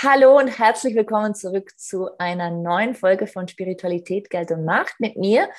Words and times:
Hallo 0.00 0.38
und 0.38 0.46
herzlich 0.46 0.94
willkommen 0.94 1.34
zurück 1.34 1.72
zu 1.76 2.16
einer 2.18 2.52
neuen 2.52 2.94
Folge 2.94 3.26
von 3.26 3.48
Spiritualität, 3.48 4.30
Geld 4.30 4.52
und 4.52 4.64
Macht 4.64 5.00
mit 5.00 5.16
mir, 5.16 5.50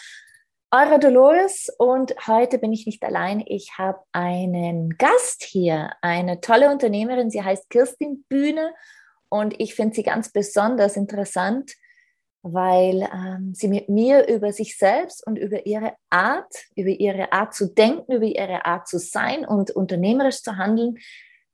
eurer 0.72 0.98
Dolores. 0.98 1.68
Und 1.78 2.16
heute 2.26 2.58
bin 2.58 2.72
ich 2.72 2.86
nicht 2.86 3.04
allein. 3.04 3.44
Ich 3.46 3.78
habe 3.78 4.00
einen 4.14 4.92
Gast 4.98 5.44
hier, 5.44 5.92
eine 6.02 6.40
tolle 6.40 6.72
Unternehmerin. 6.72 7.30
Sie 7.30 7.44
heißt 7.44 7.70
Kirstin 7.70 8.24
Bühne 8.30 8.74
und 9.28 9.60
ich 9.60 9.76
finde 9.76 9.96
sie 9.96 10.04
ganz 10.04 10.32
besonders 10.32 10.96
interessant, 10.96 11.74
weil 12.42 13.10
ähm, 13.14 13.54
sie 13.54 13.68
mit 13.68 13.90
mir 13.90 14.26
über 14.30 14.54
sich 14.54 14.78
selbst 14.78 15.28
und 15.28 15.36
über 15.36 15.66
ihre 15.66 15.96
Art, 16.10 16.56
über 16.78 16.92
ihre 16.92 17.34
Art 17.34 17.54
zu 17.54 17.74
denken, 17.74 18.14
über 18.14 18.24
ihre 18.24 18.64
Art 18.64 18.88
zu 18.88 19.00
sein 19.00 19.46
und 19.46 19.72
unternehmerisch 19.72 20.44
zu 20.44 20.56
handeln 20.56 20.98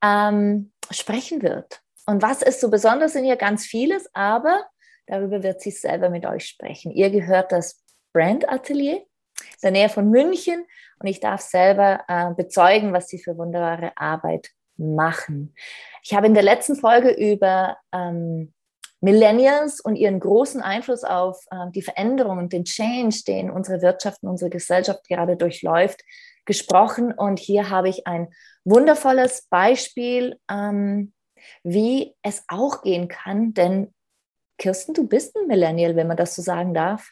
ähm, 0.03 0.71
sprechen 0.91 1.41
wird. 1.41 1.81
Und 2.05 2.21
was 2.21 2.41
ist 2.41 2.61
so 2.61 2.69
besonders 2.69 3.15
in 3.15 3.25
ihr? 3.25 3.35
Ganz 3.35 3.65
vieles, 3.65 4.09
aber 4.13 4.65
darüber 5.07 5.43
wird 5.43 5.61
sie 5.61 5.71
selber 5.71 6.09
mit 6.09 6.25
euch 6.25 6.45
sprechen. 6.45 6.91
Ihr 6.91 7.09
gehört 7.09 7.51
das 7.51 7.83
Brand 8.13 8.47
Atelier 8.49 8.97
in 8.97 9.59
der 9.63 9.71
Nähe 9.71 9.89
von 9.89 10.09
München 10.09 10.65
und 10.99 11.07
ich 11.07 11.19
darf 11.19 11.41
selber 11.41 12.03
äh, 12.07 12.33
bezeugen, 12.33 12.93
was 12.93 13.07
sie 13.07 13.19
für 13.19 13.37
wunderbare 13.37 13.91
Arbeit 13.95 14.51
machen. 14.77 15.53
Ich 16.03 16.13
habe 16.13 16.27
in 16.27 16.33
der 16.33 16.43
letzten 16.43 16.75
Folge 16.75 17.09
über 17.11 17.77
ähm, 17.91 18.53
Millennials 19.01 19.81
und 19.81 19.95
ihren 19.95 20.19
großen 20.19 20.61
Einfluss 20.61 21.03
auf 21.03 21.43
äh, 21.51 21.71
die 21.71 21.81
Veränderung 21.81 22.37
und 22.37 22.53
den 22.53 22.65
Change, 22.65 23.23
den 23.27 23.49
unsere 23.49 23.81
Wirtschaft 23.81 24.23
und 24.23 24.29
unsere 24.29 24.49
Gesellschaft 24.49 25.07
gerade 25.07 25.35
durchläuft, 25.35 26.01
gesprochen. 26.45 27.11
Und 27.11 27.39
hier 27.39 27.69
habe 27.69 27.89
ich 27.89 28.07
ein 28.07 28.29
wundervolles 28.63 29.47
Beispiel 29.49 30.39
ähm, 30.49 31.13
wie 31.63 32.15
es 32.21 32.43
auch 32.47 32.81
gehen 32.81 33.07
kann. 33.07 33.53
Denn 33.53 33.93
Kirsten, 34.57 34.93
du 34.93 35.07
bist 35.07 35.35
ein 35.35 35.47
Millennial, 35.47 35.95
wenn 35.95 36.07
man 36.07 36.17
das 36.17 36.35
so 36.35 36.41
sagen 36.41 36.73
darf. 36.73 37.09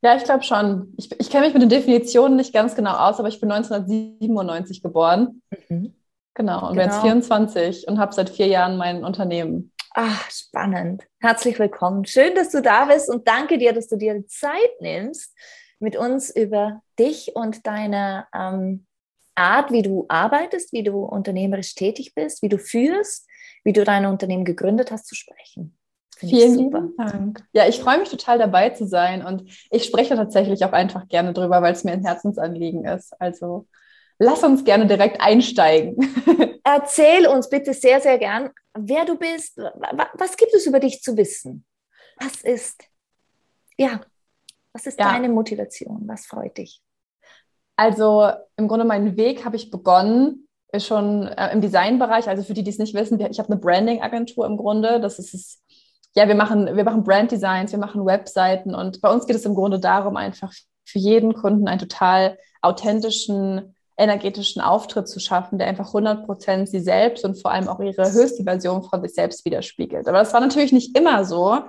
Ja, 0.00 0.16
ich 0.16 0.24
glaube 0.24 0.44
schon. 0.44 0.94
Ich, 0.96 1.10
ich 1.18 1.30
kenne 1.30 1.46
mich 1.46 1.54
mit 1.54 1.62
den 1.62 1.68
Definitionen 1.68 2.36
nicht 2.36 2.52
ganz 2.52 2.76
genau 2.76 2.96
aus, 2.96 3.18
aber 3.18 3.28
ich 3.28 3.40
bin 3.40 3.50
1997 3.50 4.82
geboren. 4.82 5.42
Mhm. 5.68 5.94
Genau, 6.34 6.68
und 6.68 6.76
genau. 6.76 6.84
bin 6.84 6.92
jetzt 6.92 7.00
24 7.00 7.88
und 7.88 7.98
habe 7.98 8.14
seit 8.14 8.30
vier 8.30 8.46
Jahren 8.46 8.76
mein 8.76 9.04
Unternehmen. 9.04 9.72
Ach, 9.94 10.30
spannend. 10.30 11.04
Herzlich 11.18 11.58
willkommen. 11.58 12.04
Schön, 12.04 12.36
dass 12.36 12.50
du 12.50 12.62
da 12.62 12.84
bist 12.84 13.10
und 13.10 13.26
danke 13.26 13.58
dir, 13.58 13.72
dass 13.72 13.88
du 13.88 13.96
dir 13.96 14.24
Zeit 14.28 14.80
nimmst, 14.80 15.34
mit 15.80 15.96
uns 15.96 16.30
über 16.30 16.80
dich 16.98 17.34
und 17.34 17.66
deine 17.66 18.26
ähm, 18.32 18.86
Art, 19.38 19.72
wie 19.72 19.82
du 19.82 20.06
arbeitest, 20.08 20.72
wie 20.72 20.82
du 20.82 20.98
unternehmerisch 21.04 21.74
tätig 21.74 22.14
bist, 22.14 22.42
wie 22.42 22.48
du 22.48 22.58
führst, 22.58 23.26
wie 23.64 23.72
du 23.72 23.84
dein 23.84 24.06
Unternehmen 24.06 24.44
gegründet 24.44 24.90
hast, 24.90 25.06
zu 25.06 25.14
sprechen. 25.14 25.76
Find 26.16 26.32
Vielen 26.32 26.70
Dank. 26.96 27.44
Ja, 27.52 27.68
ich 27.68 27.78
freue 27.78 27.98
mich 27.98 28.08
total 28.08 28.38
dabei 28.38 28.70
zu 28.70 28.86
sein 28.86 29.24
und 29.24 29.44
ich 29.70 29.84
spreche 29.84 30.16
tatsächlich 30.16 30.64
auch 30.64 30.72
einfach 30.72 31.06
gerne 31.06 31.32
drüber, 31.32 31.62
weil 31.62 31.72
es 31.72 31.84
mir 31.84 31.92
ein 31.92 32.04
Herzensanliegen 32.04 32.84
ist. 32.84 33.12
Also 33.20 33.68
lass 34.18 34.42
uns 34.42 34.64
gerne 34.64 34.86
direkt 34.86 35.20
einsteigen. 35.20 35.96
Erzähl 36.64 37.28
uns 37.28 37.48
bitte 37.48 37.72
sehr, 37.72 38.00
sehr 38.00 38.18
gern, 38.18 38.50
wer 38.76 39.04
du 39.04 39.16
bist. 39.16 39.58
Was 40.14 40.36
gibt 40.36 40.52
es 40.54 40.66
über 40.66 40.80
dich 40.80 41.02
zu 41.02 41.16
wissen? 41.16 41.64
Was 42.16 42.42
ist, 42.42 42.82
ja, 43.76 44.00
was 44.72 44.86
ist 44.86 44.98
ja. 44.98 45.12
deine 45.12 45.28
Motivation? 45.28 46.02
Was 46.06 46.26
freut 46.26 46.58
dich? 46.58 46.82
Also 47.78 48.28
im 48.56 48.66
Grunde 48.66 48.84
meinen 48.84 49.16
Weg 49.16 49.44
habe 49.44 49.54
ich 49.54 49.70
begonnen 49.70 50.48
schon 50.78 51.28
äh, 51.28 51.52
im 51.52 51.60
Designbereich. 51.60 52.28
Also 52.28 52.42
für 52.42 52.52
die, 52.52 52.64
die 52.64 52.70
es 52.70 52.78
nicht 52.78 52.92
wissen, 52.92 53.20
ich 53.20 53.38
habe 53.38 53.52
eine 53.52 53.60
Branding-Agentur 53.60 54.46
im 54.46 54.56
Grunde. 54.56 55.00
Das 55.00 55.20
ist 55.20 55.32
es. 55.32 55.62
Ja, 56.16 56.26
wir 56.26 56.34
machen, 56.34 56.74
wir 56.74 56.82
machen 56.82 57.04
Brand-Designs, 57.04 57.70
wir 57.70 57.78
machen 57.78 58.04
Webseiten 58.04 58.74
und 58.74 59.00
bei 59.00 59.12
uns 59.12 59.26
geht 59.26 59.36
es 59.36 59.44
im 59.44 59.54
Grunde 59.54 59.78
darum, 59.78 60.16
einfach 60.16 60.52
für 60.84 60.98
jeden 60.98 61.34
Kunden 61.34 61.68
einen 61.68 61.78
total 61.78 62.36
authentischen, 62.62 63.76
energetischen 63.96 64.60
Auftritt 64.60 65.06
zu 65.06 65.20
schaffen, 65.20 65.58
der 65.58 65.68
einfach 65.68 65.86
100 65.86 66.26
Prozent 66.26 66.68
sie 66.68 66.80
selbst 66.80 67.24
und 67.24 67.40
vor 67.40 67.52
allem 67.52 67.68
auch 67.68 67.78
ihre 67.78 68.10
höchste 68.10 68.42
Version 68.42 68.82
von 68.82 69.02
sich 69.02 69.14
selbst 69.14 69.44
widerspiegelt. 69.44 70.08
Aber 70.08 70.18
das 70.18 70.32
war 70.32 70.40
natürlich 70.40 70.72
nicht 70.72 70.98
immer 70.98 71.24
so. 71.24 71.60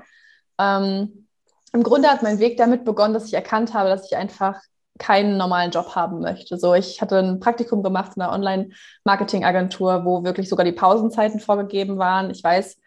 Ähm, 0.58 1.28
Im 1.72 1.84
Grunde 1.84 2.10
hat 2.10 2.24
mein 2.24 2.40
Weg 2.40 2.58
damit 2.58 2.84
begonnen, 2.86 3.14
dass 3.14 3.26
ich 3.26 3.34
erkannt 3.36 3.76
habe, 3.76 3.90
dass 3.90 4.10
ich 4.10 4.18
einfach 4.18 4.60
keinen 5.00 5.38
normalen 5.38 5.72
Job 5.72 5.96
haben 5.96 6.20
möchte. 6.20 6.58
So, 6.58 6.76
ich 6.76 7.02
hatte 7.02 7.18
ein 7.18 7.40
Praktikum 7.40 7.82
gemacht 7.82 8.12
in 8.16 8.22
einer 8.22 8.34
Online-Marketing-Agentur, 8.34 10.06
wo 10.06 10.24
wirklich 10.24 10.50
sogar 10.50 10.66
die 10.66 10.72
Pausenzeiten 10.72 11.40
vorgegeben 11.40 11.98
waren. 11.98 12.30
Ich 12.30 12.44
weiß, 12.44 12.78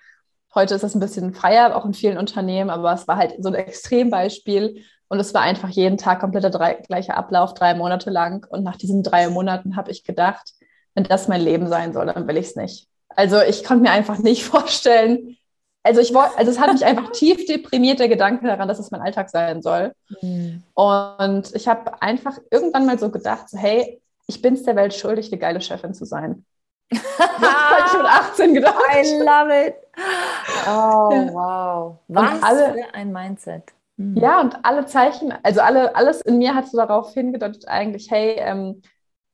heute 0.54 0.74
ist 0.74 0.84
das 0.84 0.94
ein 0.94 1.00
bisschen 1.00 1.34
freier, 1.34 1.74
auch 1.74 1.84
in 1.84 1.94
vielen 1.94 2.18
Unternehmen, 2.18 2.70
aber 2.70 2.92
es 2.92 3.08
war 3.08 3.16
halt 3.16 3.34
so 3.38 3.48
ein 3.48 3.54
Extrembeispiel. 3.54 4.84
Und 5.08 5.18
es 5.18 5.34
war 5.34 5.42
einfach 5.42 5.68
jeden 5.68 5.98
Tag 5.98 6.20
kompletter 6.20 6.50
drei, 6.50 6.74
gleicher 6.74 7.16
Ablauf, 7.16 7.54
drei 7.54 7.74
Monate 7.74 8.10
lang. 8.10 8.46
Und 8.48 8.62
nach 8.62 8.76
diesen 8.76 9.02
drei 9.02 9.28
Monaten 9.28 9.76
habe 9.76 9.90
ich 9.90 10.04
gedacht, 10.04 10.52
wenn 10.94 11.04
das 11.04 11.28
mein 11.28 11.40
Leben 11.40 11.68
sein 11.68 11.92
soll, 11.92 12.06
dann 12.06 12.28
will 12.28 12.36
ich 12.36 12.46
es 12.46 12.56
nicht. 12.56 12.88
Also 13.08 13.40
ich 13.40 13.64
konnte 13.64 13.82
mir 13.82 13.90
einfach 13.90 14.18
nicht 14.18 14.44
vorstellen, 14.46 15.36
also 15.82 16.00
ich 16.00 16.14
wollte, 16.14 16.38
also 16.38 16.50
es 16.50 16.60
hat 16.60 16.72
mich 16.72 16.84
einfach 16.84 17.10
tief 17.10 17.44
deprimiert, 17.46 17.98
der 17.98 18.08
Gedanke 18.08 18.46
daran, 18.46 18.68
dass 18.68 18.78
es 18.78 18.90
mein 18.90 19.00
Alltag 19.00 19.30
sein 19.30 19.62
soll. 19.62 19.92
Mhm. 20.20 20.62
Und 20.74 21.54
ich 21.54 21.66
habe 21.66 22.00
einfach 22.00 22.38
irgendwann 22.50 22.86
mal 22.86 22.98
so 22.98 23.10
gedacht, 23.10 23.48
so, 23.48 23.58
hey, 23.58 24.00
ich 24.26 24.40
bin 24.40 24.54
es 24.54 24.62
der 24.62 24.76
Welt 24.76 24.94
schuldig, 24.94 25.30
eine 25.30 25.38
geile 25.38 25.60
Chefin 25.60 25.94
zu 25.94 26.04
sein. 26.04 26.44
das 26.90 27.28
habe 27.28 27.86
ich 27.86 27.92
mit 27.94 28.06
18 28.06 28.54
gedacht. 28.54 28.76
I 28.94 29.18
love 29.18 29.66
it. 29.66 29.74
Oh, 30.66 31.34
wow. 31.34 31.98
Was 32.08 32.42
alle, 32.42 32.74
für 32.74 32.94
ein 32.94 33.12
Mindset. 33.12 33.64
Mhm. 33.96 34.16
Ja, 34.16 34.40
und 34.40 34.56
alle 34.64 34.86
Zeichen, 34.86 35.34
also 35.42 35.60
alle, 35.60 35.96
alles 35.96 36.20
in 36.22 36.38
mir 36.38 36.54
hat 36.54 36.68
so 36.68 36.76
darauf 36.76 37.12
hingedeutet 37.12 37.66
eigentlich, 37.66 38.10
hey, 38.10 38.36
ähm, 38.38 38.82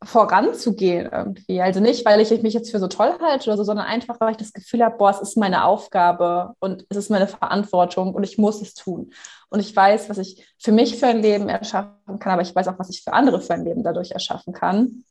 voranzugehen 0.03 1.09
irgendwie. 1.11 1.61
Also 1.61 1.81
nicht, 1.81 2.05
weil 2.05 2.21
ich 2.21 2.31
mich 2.43 2.55
jetzt 2.55 2.71
für 2.71 2.79
so 2.79 2.87
toll 2.87 3.15
halte 3.21 3.51
oder 3.51 3.57
so, 3.57 3.65
sondern 3.65 3.87
einfach, 3.87 4.21
weil 4.21 4.33
ich 4.33 4.37
das 4.37 4.53
Gefühl 4.53 4.85
habe, 4.85 4.97
boah, 4.97 5.11
es 5.11 5.21
ist 5.21 5.37
meine 5.37 5.65
Aufgabe 5.65 6.55
und 6.61 6.87
es 6.89 6.97
ist 6.97 7.11
meine 7.11 7.27
Verantwortung 7.27 8.15
und 8.15 8.23
ich 8.23 8.39
muss 8.39 8.63
es 8.63 8.75
tun. 8.75 9.13
Und 9.51 9.61
ich 9.61 9.75
weiß, 9.75 10.09
was 10.09 10.19
ich 10.19 10.47
für 10.59 10.73
mich 10.73 10.99
für 10.99 11.09
ein 11.09 11.21
Leben 11.21 11.49
erschaffen 11.49 12.19
kann, 12.21 12.33
aber 12.33 12.43
ich 12.43 12.55
weiß 12.55 12.69
auch, 12.69 12.79
was 12.79 12.91
ich 12.91 13.03
für 13.03 13.13
andere 13.13 13.41
für 13.41 13.55
ein 13.55 13.65
Leben 13.65 13.83
dadurch 13.83 14.13
erschaffen 14.13 14.53
kann. 14.53 15.05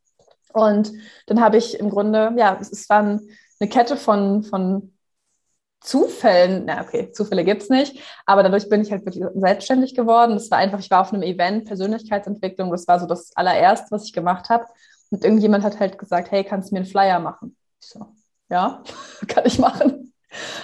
Und 0.53 0.91
dann 1.25 1.41
habe 1.41 1.57
ich 1.57 1.79
im 1.79 1.89
Grunde, 1.89 2.33
ja, 2.37 2.57
es 2.59 2.89
war 2.89 2.99
eine 2.99 3.69
Kette 3.69 3.97
von, 3.97 4.43
von 4.43 4.93
Zufällen, 5.79 6.65
na 6.65 6.81
okay, 6.81 7.11
Zufälle 7.11 7.43
gibt 7.43 7.61
es 7.61 7.69
nicht, 7.69 8.01
aber 8.25 8.43
dadurch 8.43 8.67
bin 8.67 8.81
ich 8.81 8.91
halt 8.91 9.05
wirklich 9.05 9.23
selbstständig 9.35 9.95
geworden. 9.95 10.33
Das 10.33 10.49
war 10.49 10.57
einfach, 10.57 10.79
ich 10.79 10.89
war 10.89 11.01
auf 11.01 11.13
einem 11.13 11.23
Event, 11.23 11.65
Persönlichkeitsentwicklung, 11.65 12.71
das 12.71 12.87
war 12.87 12.99
so 12.99 13.05
das 13.05 13.31
allererste, 13.35 13.87
was 13.91 14.05
ich 14.05 14.13
gemacht 14.13 14.49
habe. 14.49 14.65
Und 15.11 15.23
irgendjemand 15.23 15.63
hat 15.63 15.79
halt 15.79 15.97
gesagt, 15.97 16.31
hey, 16.31 16.43
kannst 16.43 16.69
du 16.69 16.75
mir 16.75 16.79
einen 16.79 16.89
Flyer 16.89 17.19
machen? 17.19 17.55
Ich 17.81 17.89
so, 17.89 18.05
ja, 18.49 18.83
kann 19.27 19.45
ich 19.45 19.59
machen. 19.59 20.13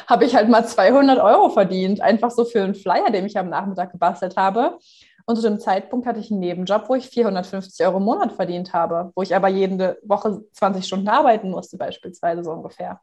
Habe 0.08 0.26
ich 0.26 0.36
halt 0.36 0.50
mal 0.50 0.66
200 0.66 1.20
Euro 1.20 1.50
verdient, 1.50 2.02
einfach 2.02 2.32
so 2.32 2.44
für 2.44 2.62
einen 2.64 2.76
Flyer, 2.76 3.10
den 3.10 3.26
ich 3.26 3.38
am 3.38 3.50
Nachmittag 3.50 3.92
gebastelt 3.92 4.36
habe. 4.36 4.78
Und 5.26 5.38
zu 5.38 5.42
dem 5.42 5.60
Zeitpunkt 5.60 6.06
hatte 6.06 6.20
ich 6.20 6.32
einen 6.32 6.42
Nebenjob, 6.42 6.90
wo 6.90 6.96
ich 6.96 7.08
450 7.08 7.86
Euro 7.86 7.98
im 7.98 8.04
Monat 8.04 8.34
verdient 8.34 8.74
habe, 8.74 9.12
wo 9.16 9.22
ich 9.22 9.34
aber 9.34 9.48
jede 9.48 9.98
Woche 10.04 10.44
20 10.52 10.86
Stunden 10.86 11.08
arbeiten 11.08 11.50
musste, 11.50 11.78
beispielsweise 11.78 12.44
so 12.44 12.52
ungefähr. 12.52 13.00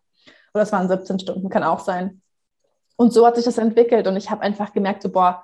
Oder 0.54 0.62
es 0.62 0.72
waren 0.72 0.88
17 0.88 1.18
Stunden, 1.20 1.48
kann 1.48 1.62
auch 1.62 1.80
sein. 1.80 2.22
Und 2.96 3.12
so 3.12 3.26
hat 3.26 3.36
sich 3.36 3.44
das 3.44 3.58
entwickelt. 3.58 4.06
Und 4.06 4.16
ich 4.16 4.30
habe 4.30 4.42
einfach 4.42 4.72
gemerkt, 4.72 5.02
so, 5.02 5.10
boah, 5.10 5.42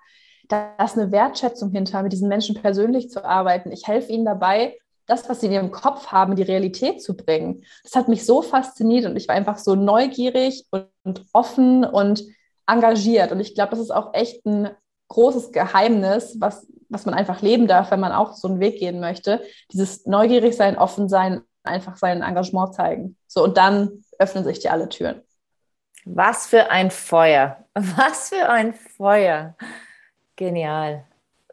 da 0.49 0.75
ist 0.85 0.99
eine 0.99 1.11
Wertschätzung 1.11 1.70
hinter, 1.70 2.03
mit 2.03 2.12
diesen 2.12 2.29
Menschen 2.29 2.55
persönlich 2.55 3.11
zu 3.11 3.25
arbeiten. 3.25 3.73
Ich 3.73 3.87
helfe 3.87 4.12
ihnen 4.12 4.25
dabei, 4.25 4.76
das, 5.06 5.29
was 5.29 5.41
sie 5.41 5.47
in 5.47 5.53
ihrem 5.53 5.70
Kopf 5.70 6.08
haben, 6.08 6.32
in 6.32 6.37
die 6.37 6.43
Realität 6.43 7.03
zu 7.03 7.17
bringen. 7.17 7.64
Das 7.85 7.94
hat 7.94 8.08
mich 8.08 8.26
so 8.26 8.43
fasziniert 8.43 9.06
und 9.06 9.17
ich 9.17 9.29
war 9.29 9.35
einfach 9.35 9.58
so 9.58 9.75
neugierig 9.75 10.67
und, 10.70 11.25
offen 11.32 11.85
und 11.85 12.25
engagiert. 12.67 13.31
Und 13.31 13.41
ich 13.41 13.55
glaube, 13.55 13.70
das 13.70 13.81
ist 13.81 13.93
auch 13.93 14.12
echt 14.14 14.44
ein 14.44 14.70
großes 15.09 15.52
Geheimnis, 15.52 16.37
was, 16.41 16.67
was 16.88 17.06
man 17.06 17.14
einfach 17.14 17.41
leben 17.41 17.69
darf, 17.69 17.93
wenn 17.93 18.00
man 18.00 18.12
auch 18.12 18.32
so 18.32 18.49
einen 18.49 18.61
Weg 18.61 18.79
gehen 18.81 18.99
möchte. 18.99 19.43
Dieses 19.73 20.06
neugierig 20.06 20.56
sein, 20.56 20.76
offen 20.76 21.09
sein, 21.09 21.43
einfach 21.62 21.97
sein 21.97 22.23
Engagement 22.23 22.75
zeigen. 22.75 23.17
So, 23.29 23.44
und 23.44 23.56
dann 23.56 24.05
öffnen 24.18 24.44
sich 24.44 24.60
dir 24.60 24.72
alle 24.72 24.88
Türen. 24.88 25.22
Was 26.04 26.46
für 26.46 26.70
ein 26.70 26.90
Feuer. 26.90 27.64
Was 27.74 28.28
für 28.30 28.48
ein 28.48 28.74
Feuer. 28.74 29.56
Genial. 30.36 31.04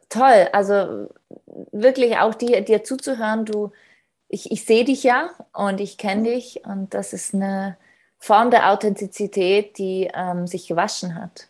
Toll. 0.08 0.48
Also 0.52 1.08
wirklich 1.72 2.16
auch 2.18 2.34
dir, 2.34 2.60
dir 2.60 2.84
zuzuhören. 2.84 3.44
Du, 3.44 3.72
ich, 4.28 4.50
ich 4.52 4.64
sehe 4.64 4.84
dich 4.84 5.02
ja 5.02 5.30
und 5.52 5.80
ich 5.80 5.98
kenne 5.98 6.30
dich 6.34 6.64
und 6.64 6.94
das 6.94 7.12
ist 7.12 7.34
eine 7.34 7.76
Form 8.18 8.50
der 8.50 8.70
Authentizität, 8.70 9.76
die 9.76 10.10
ähm, 10.14 10.46
sich 10.46 10.68
gewaschen 10.68 11.14
hat. 11.14 11.48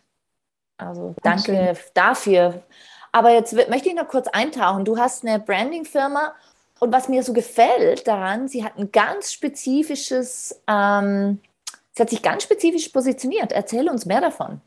Also 0.77 1.15
danke 1.23 1.51
okay. 1.51 1.77
dafür. 1.93 2.63
Aber 3.11 3.31
jetzt 3.31 3.53
möchte 3.69 3.89
ich 3.89 3.95
noch 3.95 4.09
kurz 4.09 4.27
eintauchen. 4.27 4.83
Du 4.83 4.97
hast 4.97 5.25
eine 5.25 5.39
Branding-Firma 5.39 6.33
und 6.85 6.93
was 6.93 7.09
mir 7.09 7.23
so 7.23 7.33
gefällt 7.33 8.07
daran, 8.07 8.47
sie 8.47 8.63
hat 8.63 8.77
ein 8.77 8.91
ganz 8.91 9.33
spezifisches, 9.33 10.61
ähm, 10.67 11.39
sie 11.93 12.01
hat 12.01 12.09
sich 12.09 12.21
ganz 12.21 12.43
spezifisch 12.43 12.89
positioniert. 12.89 13.51
Erzähl 13.51 13.89
uns 13.89 14.05
mehr 14.05 14.21
davon. 14.21 14.61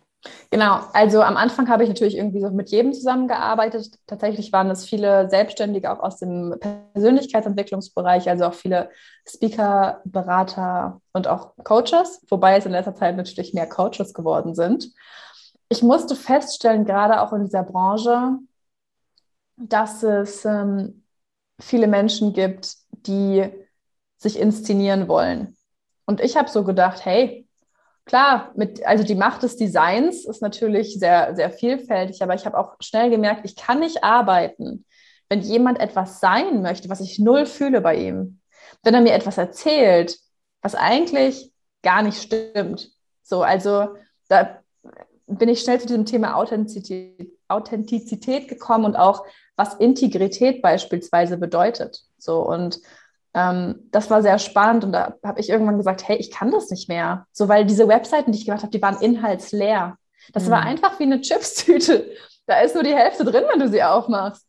Genau, 0.50 0.80
also 0.92 1.22
am 1.22 1.36
Anfang 1.36 1.68
habe 1.68 1.84
ich 1.84 1.88
natürlich 1.88 2.16
irgendwie 2.16 2.40
so 2.40 2.50
mit 2.50 2.70
jedem 2.70 2.92
zusammengearbeitet. 2.92 3.90
Tatsächlich 4.08 4.52
waren 4.52 4.68
es 4.68 4.84
viele 4.84 5.30
Selbstständige 5.30 5.92
auch 5.92 6.00
aus 6.00 6.16
dem 6.16 6.56
Persönlichkeitsentwicklungsbereich, 6.92 8.28
also 8.28 8.46
auch 8.46 8.54
viele 8.54 8.90
Speaker, 9.26 10.00
Berater 10.04 11.00
und 11.12 11.28
auch 11.28 11.52
Coaches, 11.62 12.20
wobei 12.28 12.56
es 12.56 12.66
in 12.66 12.72
letzter 12.72 12.96
Zeit 12.96 13.16
natürlich 13.16 13.54
mehr 13.54 13.68
Coaches 13.68 14.12
geworden 14.12 14.56
sind. 14.56 14.90
Ich 15.68 15.84
musste 15.84 16.16
feststellen, 16.16 16.84
gerade 16.84 17.20
auch 17.20 17.32
in 17.32 17.44
dieser 17.44 17.62
Branche, 17.62 18.38
dass 19.56 20.02
es 20.02 20.44
ähm, 20.44 21.04
viele 21.60 21.86
Menschen 21.86 22.32
gibt, 22.32 22.74
die 22.90 23.48
sich 24.16 24.38
inszenieren 24.38 25.08
wollen. 25.08 25.56
Und 26.06 26.20
ich 26.20 26.36
habe 26.36 26.48
so 26.48 26.64
gedacht, 26.64 27.04
hey, 27.04 27.46
klar, 28.04 28.52
mit, 28.56 28.84
also 28.86 29.04
die 29.04 29.14
Macht 29.14 29.42
des 29.42 29.56
Designs 29.56 30.24
ist 30.24 30.42
natürlich 30.42 30.98
sehr, 30.98 31.36
sehr 31.36 31.50
vielfältig, 31.50 32.22
aber 32.22 32.34
ich 32.34 32.46
habe 32.46 32.58
auch 32.58 32.76
schnell 32.80 33.10
gemerkt, 33.10 33.42
ich 33.44 33.56
kann 33.56 33.80
nicht 33.80 34.02
arbeiten, 34.02 34.84
wenn 35.28 35.40
jemand 35.40 35.78
etwas 35.78 36.20
sein 36.20 36.62
möchte, 36.62 36.88
was 36.88 37.00
ich 37.00 37.18
null 37.18 37.46
fühle 37.46 37.80
bei 37.80 37.96
ihm. 37.96 38.40
Wenn 38.82 38.94
er 38.94 39.00
mir 39.00 39.12
etwas 39.12 39.38
erzählt, 39.38 40.18
was 40.62 40.74
eigentlich 40.74 41.52
gar 41.82 42.02
nicht 42.02 42.20
stimmt. 42.20 42.90
So, 43.22 43.42
also 43.42 43.88
da 44.28 44.58
bin 45.26 45.48
ich 45.48 45.60
schnell 45.60 45.78
zu 45.78 45.86
diesem 45.86 46.06
Thema 46.06 46.36
Authentizität, 46.36 47.30
Authentizität 47.48 48.48
gekommen 48.48 48.84
und 48.84 48.96
auch, 48.96 49.24
was 49.58 49.74
Integrität 49.74 50.62
beispielsweise 50.62 51.36
bedeutet. 51.36 52.04
So, 52.16 52.40
und 52.40 52.78
ähm, 53.34 53.88
das 53.90 54.08
war 54.08 54.22
sehr 54.22 54.38
spannend 54.38 54.84
und 54.84 54.92
da 54.92 55.16
habe 55.24 55.40
ich 55.40 55.50
irgendwann 55.50 55.76
gesagt, 55.76 56.06
hey, 56.06 56.16
ich 56.16 56.30
kann 56.30 56.52
das 56.52 56.70
nicht 56.70 56.88
mehr. 56.88 57.26
So, 57.32 57.48
weil 57.48 57.66
diese 57.66 57.88
Webseiten, 57.88 58.30
die 58.30 58.38
ich 58.38 58.46
gemacht 58.46 58.62
habe, 58.62 58.70
die 58.70 58.80
waren 58.80 59.02
inhaltsleer. 59.02 59.98
Das 60.32 60.46
mhm. 60.46 60.50
war 60.50 60.62
einfach 60.62 60.98
wie 61.00 61.04
eine 61.04 61.20
Chipstüte. 61.20 62.08
Da 62.46 62.60
ist 62.60 62.74
nur 62.74 62.84
die 62.84 62.94
Hälfte 62.94 63.24
drin, 63.24 63.44
wenn 63.50 63.60
du 63.60 63.68
sie 63.68 63.82
aufmachst. 63.82 64.46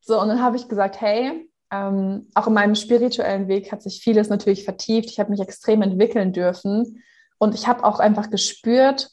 So, 0.00 0.20
und 0.20 0.28
dann 0.28 0.42
habe 0.42 0.56
ich 0.56 0.68
gesagt, 0.68 1.00
hey, 1.00 1.50
ähm, 1.72 2.28
auch 2.34 2.46
in 2.46 2.52
meinem 2.52 2.74
spirituellen 2.74 3.48
Weg 3.48 3.72
hat 3.72 3.82
sich 3.82 4.00
vieles 4.02 4.28
natürlich 4.28 4.64
vertieft. 4.64 5.10
Ich 5.10 5.18
habe 5.18 5.30
mich 5.30 5.40
extrem 5.40 5.82
entwickeln 5.82 6.32
dürfen. 6.32 7.02
Und 7.38 7.54
ich 7.54 7.66
habe 7.66 7.82
auch 7.84 7.98
einfach 7.98 8.30
gespürt, 8.30 9.10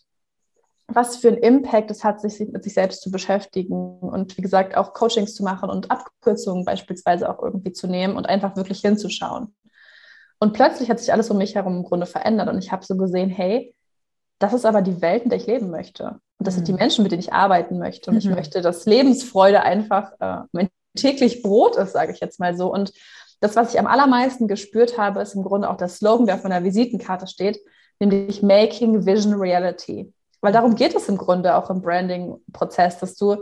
was 0.87 1.17
für 1.17 1.29
einen 1.29 1.37
Impact 1.37 1.89
es 1.91 2.03
hat, 2.03 2.21
sich 2.21 2.39
mit 2.39 2.63
sich 2.63 2.73
selbst 2.73 3.01
zu 3.01 3.11
beschäftigen 3.11 3.99
und 3.99 4.37
wie 4.37 4.41
gesagt 4.41 4.77
auch 4.77 4.93
Coachings 4.93 5.33
zu 5.33 5.43
machen 5.43 5.69
und 5.69 5.89
Abkürzungen 5.89 6.63
beispielsweise 6.63 7.29
auch 7.29 7.41
irgendwie 7.41 7.71
zu 7.71 7.87
nehmen 7.87 8.15
und 8.15 8.27
einfach 8.27 8.55
wirklich 8.55 8.81
hinzuschauen. 8.81 9.55
Und 10.39 10.53
plötzlich 10.53 10.89
hat 10.89 10.99
sich 10.99 11.11
alles 11.11 11.29
um 11.29 11.37
mich 11.37 11.55
herum 11.55 11.77
im 11.77 11.83
Grunde 11.83 12.05
verändert 12.05 12.49
und 12.49 12.59
ich 12.59 12.71
habe 12.71 12.85
so 12.85 12.95
gesehen, 12.97 13.29
hey, 13.29 13.75
das 14.39 14.53
ist 14.53 14.65
aber 14.65 14.81
die 14.81 15.01
Welt, 15.01 15.23
in 15.23 15.29
der 15.29 15.39
ich 15.39 15.47
leben 15.47 15.71
möchte. 15.71 16.19
Und 16.37 16.47
das 16.47 16.53
mhm. 16.53 16.57
sind 16.57 16.67
die 16.67 16.73
mhm. 16.73 16.79
Menschen, 16.79 17.03
mit 17.03 17.11
denen 17.11 17.21
ich 17.21 17.33
arbeiten 17.33 17.79
möchte. 17.79 18.11
Und 18.11 18.15
mhm. 18.15 18.19
ich 18.19 18.35
möchte, 18.35 18.61
dass 18.61 18.85
Lebensfreude 18.85 19.61
einfach 19.61 20.11
äh, 20.19 20.43
mein 20.51 20.69
täglich 20.95 21.41
Brot 21.41 21.77
ist, 21.77 21.93
sage 21.93 22.11
ich 22.11 22.19
jetzt 22.19 22.39
mal 22.39 22.55
so. 22.55 22.71
Und 22.71 22.93
das, 23.39 23.55
was 23.55 23.73
ich 23.73 23.79
am 23.79 23.87
allermeisten 23.87 24.47
gespürt 24.47 24.97
habe, 24.97 25.21
ist 25.21 25.35
im 25.35 25.43
Grunde 25.43 25.69
auch 25.69 25.77
der 25.77 25.87
Slogan, 25.87 26.25
der 26.25 26.35
auf 26.35 26.43
meiner 26.43 26.63
Visitenkarte 26.63 27.27
steht, 27.27 27.59
nämlich 27.99 28.41
Making 28.41 29.05
Vision 29.05 29.33
Reality. 29.35 30.13
Weil 30.45 30.53
darum 30.53 30.75
geht 30.75 30.93
es 30.93 31.09
im 31.09 31.17
Grunde 31.17 31.55
auch 31.55 31.71
im 31.71 31.81
Branding-Prozess, 31.81 32.99
dass 32.99 33.15
du 33.15 33.37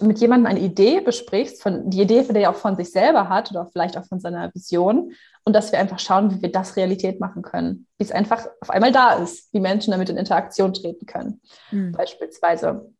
mit 0.00 0.18
jemandem 0.18 0.46
eine 0.46 0.58
Idee 0.58 1.00
besprichst, 1.00 1.62
von, 1.62 1.90
die 1.90 2.00
Idee, 2.02 2.24
die 2.24 2.40
er 2.40 2.50
auch 2.50 2.56
von 2.56 2.74
sich 2.74 2.90
selber 2.90 3.28
hat 3.28 3.52
oder 3.52 3.66
vielleicht 3.66 3.96
auch 3.96 4.04
von 4.04 4.18
seiner 4.18 4.52
Vision 4.52 5.12
und 5.44 5.52
dass 5.52 5.70
wir 5.70 5.78
einfach 5.78 6.00
schauen, 6.00 6.32
wie 6.32 6.42
wir 6.42 6.50
das 6.50 6.74
Realität 6.74 7.20
machen 7.20 7.42
können, 7.42 7.86
wie 7.98 8.04
es 8.04 8.10
einfach 8.10 8.44
auf 8.60 8.70
einmal 8.70 8.90
da 8.90 9.12
ist, 9.12 9.54
wie 9.54 9.60
Menschen 9.60 9.92
damit 9.92 10.08
in 10.08 10.16
Interaktion 10.16 10.74
treten 10.74 11.06
können, 11.06 11.40
mhm. 11.70 11.92
beispielsweise. 11.92 12.92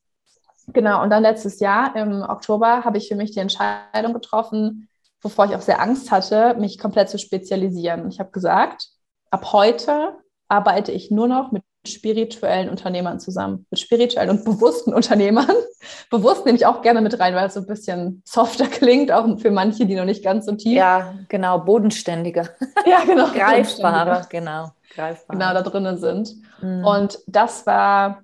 Genau, 0.69 1.03
und 1.03 1.11
dann 1.11 1.25
letztes 1.25 1.59
Jahr 1.59 1.97
im 1.97 2.23
Oktober 2.23 2.85
habe 2.85 2.99
ich 2.99 3.09
für 3.09 3.17
mich 3.17 3.33
die 3.33 3.41
Entscheidung 3.41 4.13
getroffen, 4.13 4.89
wovor 5.23 5.47
ich 5.47 5.57
auch 5.57 5.61
sehr 5.61 5.81
Angst 5.81 6.13
hatte, 6.13 6.55
mich 6.55 6.79
komplett 6.79 7.11
zu 7.11 7.19
spezialisieren. 7.19 8.09
Ich 8.11 8.21
habe 8.21 8.31
gesagt, 8.31 8.91
ab 9.33 9.53
heute 9.53 10.19
arbeite 10.47 10.93
ich 10.93 11.11
nur 11.11 11.27
noch 11.27 11.51
mit 11.51 11.65
spirituellen 11.87 12.69
Unternehmern 12.69 13.21
zusammen, 13.21 13.67
mit 13.71 13.81
spirituellen 13.81 14.31
und 14.31 14.45
bewussten 14.45 14.95
Unternehmern. 14.95 15.47
Bewusst 16.11 16.47
nehme 16.47 16.57
ich 16.57 16.65
auch 16.65 16.81
gerne 16.83 17.03
mit 17.03 17.19
rein, 17.21 17.35
weil 17.35 17.47
es 17.47 17.55
so 17.55 17.61
ein 17.61 17.67
bisschen 17.67 18.23
softer 18.25 18.67
klingt, 18.67 19.13
auch 19.13 19.39
für 19.39 19.51
manche, 19.51 19.85
die 19.85 19.95
noch 19.95 20.07
nicht 20.07 20.25
ganz 20.25 20.47
so 20.47 20.53
tief. 20.53 20.77
Ja, 20.77 21.15
genau, 21.29 21.59
bodenständiger. 21.59 22.49
Ja, 22.87 23.05
genau. 23.05 23.29
Greifbarer, 23.35 24.27
genau. 24.29 24.71
Greifbarer. 24.95 25.39
Genau, 25.39 25.55
da 25.55 25.63
drinnen 25.63 25.99
sind. 25.99 26.35
Mhm. 26.61 26.85
Und 26.85 27.19
das 27.27 27.67
war 27.67 28.23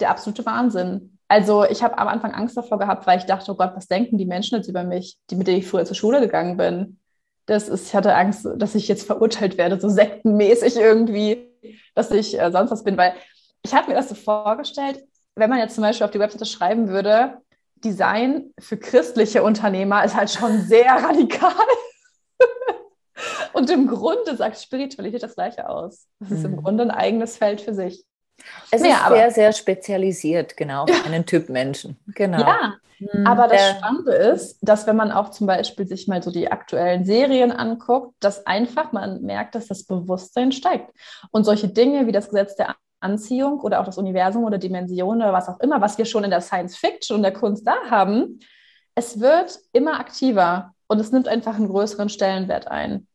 der 0.00 0.10
absolute 0.10 0.44
Wahnsinn. 0.46 1.18
Also 1.28 1.64
ich 1.64 1.82
habe 1.82 1.98
am 1.98 2.08
Anfang 2.08 2.32
Angst 2.32 2.56
davor 2.56 2.78
gehabt, 2.78 3.06
weil 3.06 3.18
ich 3.18 3.26
dachte, 3.26 3.52
oh 3.52 3.54
Gott, 3.54 3.72
was 3.74 3.86
denken 3.86 4.16
die 4.16 4.24
Menschen 4.24 4.56
jetzt 4.56 4.68
über 4.68 4.82
mich, 4.82 5.18
die, 5.30 5.36
mit 5.36 5.46
denen 5.46 5.58
ich 5.58 5.66
früher 5.66 5.84
zur 5.84 5.96
Schule 5.96 6.20
gegangen 6.20 6.56
bin? 6.56 6.98
Das 7.44 7.68
ist, 7.68 7.88
ich 7.88 7.94
hatte 7.94 8.14
Angst, 8.14 8.46
dass 8.56 8.74
ich 8.74 8.88
jetzt 8.88 9.06
verurteilt 9.06 9.58
werde, 9.58 9.80
so 9.80 9.88
sektenmäßig 9.88 10.76
irgendwie 10.76 11.47
dass 11.98 12.10
ich 12.10 12.40
äh, 12.40 12.50
sonst 12.50 12.70
was 12.70 12.84
bin, 12.84 12.96
weil 12.96 13.14
ich 13.62 13.74
habe 13.74 13.88
mir 13.88 13.94
das 13.94 14.08
so 14.08 14.14
vorgestellt, 14.14 15.04
wenn 15.34 15.50
man 15.50 15.58
jetzt 15.58 15.74
zum 15.74 15.82
Beispiel 15.82 16.04
auf 16.04 16.12
die 16.12 16.20
Webseite 16.20 16.46
schreiben 16.46 16.88
würde, 16.88 17.38
Design 17.76 18.52
für 18.58 18.76
christliche 18.76 19.42
Unternehmer 19.42 20.04
ist 20.04 20.16
halt 20.16 20.30
schon 20.30 20.62
sehr 20.62 20.92
radikal. 21.04 21.52
Und 23.52 23.70
im 23.70 23.88
Grunde 23.88 24.36
sagt 24.36 24.60
Spiritualität 24.60 25.22
das 25.22 25.34
Gleiche 25.34 25.68
aus. 25.68 26.06
Das 26.20 26.30
ist 26.30 26.44
im 26.44 26.52
mhm. 26.52 26.62
Grunde 26.62 26.84
ein 26.84 26.90
eigenes 26.90 27.36
Feld 27.36 27.60
für 27.60 27.74
sich. 27.74 28.04
Es 28.70 28.82
naja, 28.82 29.06
ist 29.06 29.14
sehr, 29.14 29.30
sehr 29.30 29.52
spezialisiert, 29.52 30.56
genau, 30.56 30.86
für 30.86 31.06
einen 31.06 31.26
Typ 31.26 31.48
Menschen. 31.48 31.98
Genau. 32.14 32.38
Ja, 32.38 32.74
aber 33.24 33.46
das 33.46 33.76
Spannende 33.76 34.12
ist, 34.12 34.58
dass 34.60 34.86
wenn 34.86 34.96
man 34.96 35.12
auch 35.12 35.30
zum 35.30 35.46
Beispiel 35.46 35.86
sich 35.86 36.08
mal 36.08 36.22
so 36.22 36.30
die 36.30 36.50
aktuellen 36.50 37.04
Serien 37.04 37.52
anguckt, 37.52 38.14
dass 38.20 38.46
einfach 38.46 38.92
man 38.92 39.22
merkt, 39.22 39.54
dass 39.54 39.68
das 39.68 39.84
Bewusstsein 39.84 40.52
steigt. 40.52 40.90
Und 41.30 41.44
solche 41.44 41.68
Dinge 41.68 42.06
wie 42.06 42.12
das 42.12 42.28
Gesetz 42.28 42.56
der 42.56 42.74
Anziehung 43.00 43.60
oder 43.60 43.80
auch 43.80 43.84
das 43.84 43.98
Universum 43.98 44.44
oder 44.44 44.58
Dimensionen 44.58 45.22
oder 45.22 45.32
was 45.32 45.48
auch 45.48 45.60
immer, 45.60 45.80
was 45.80 45.98
wir 45.98 46.04
schon 46.04 46.24
in 46.24 46.30
der 46.30 46.40
Science 46.40 46.76
Fiction 46.76 47.16
und 47.16 47.22
der 47.22 47.32
Kunst 47.32 47.66
da 47.66 47.76
haben, 47.88 48.40
es 48.96 49.20
wird 49.20 49.60
immer 49.72 50.00
aktiver 50.00 50.74
und 50.88 50.98
es 50.98 51.12
nimmt 51.12 51.28
einfach 51.28 51.54
einen 51.54 51.68
größeren 51.68 52.08
Stellenwert 52.08 52.66
ein. 52.66 53.06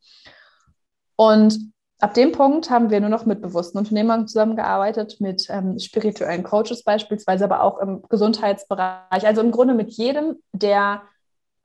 Und 1.16 1.73
ab 2.04 2.14
dem 2.14 2.32
Punkt 2.32 2.70
haben 2.70 2.90
wir 2.90 3.00
nur 3.00 3.10
noch 3.10 3.26
mit 3.26 3.40
bewussten 3.40 3.78
Unternehmern 3.78 4.28
zusammengearbeitet, 4.28 5.20
mit 5.20 5.48
ähm, 5.50 5.78
spirituellen 5.78 6.42
Coaches 6.42 6.84
beispielsweise, 6.84 7.44
aber 7.44 7.62
auch 7.62 7.78
im 7.78 8.02
Gesundheitsbereich. 8.08 9.26
Also 9.26 9.40
im 9.40 9.50
Grunde 9.50 9.74
mit 9.74 9.90
jedem, 9.92 10.36
der 10.52 11.02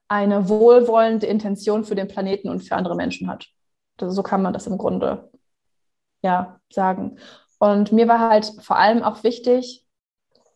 eine 0.07 0.49
wohlwollende 0.49 1.27
Intention 1.27 1.83
für 1.83 1.95
den 1.95 2.07
Planeten 2.07 2.49
und 2.49 2.61
für 2.61 2.75
andere 2.75 2.95
Menschen 2.95 3.29
hat. 3.29 3.47
Das, 3.97 4.15
so 4.15 4.23
kann 4.23 4.41
man 4.41 4.53
das 4.53 4.65
im 4.65 4.77
Grunde 4.77 5.29
ja 6.21 6.59
sagen. 6.71 7.19
Und 7.59 7.91
mir 7.91 8.07
war 8.07 8.19
halt 8.19 8.51
vor 8.61 8.77
allem 8.77 9.03
auch 9.03 9.23
wichtig, 9.23 9.85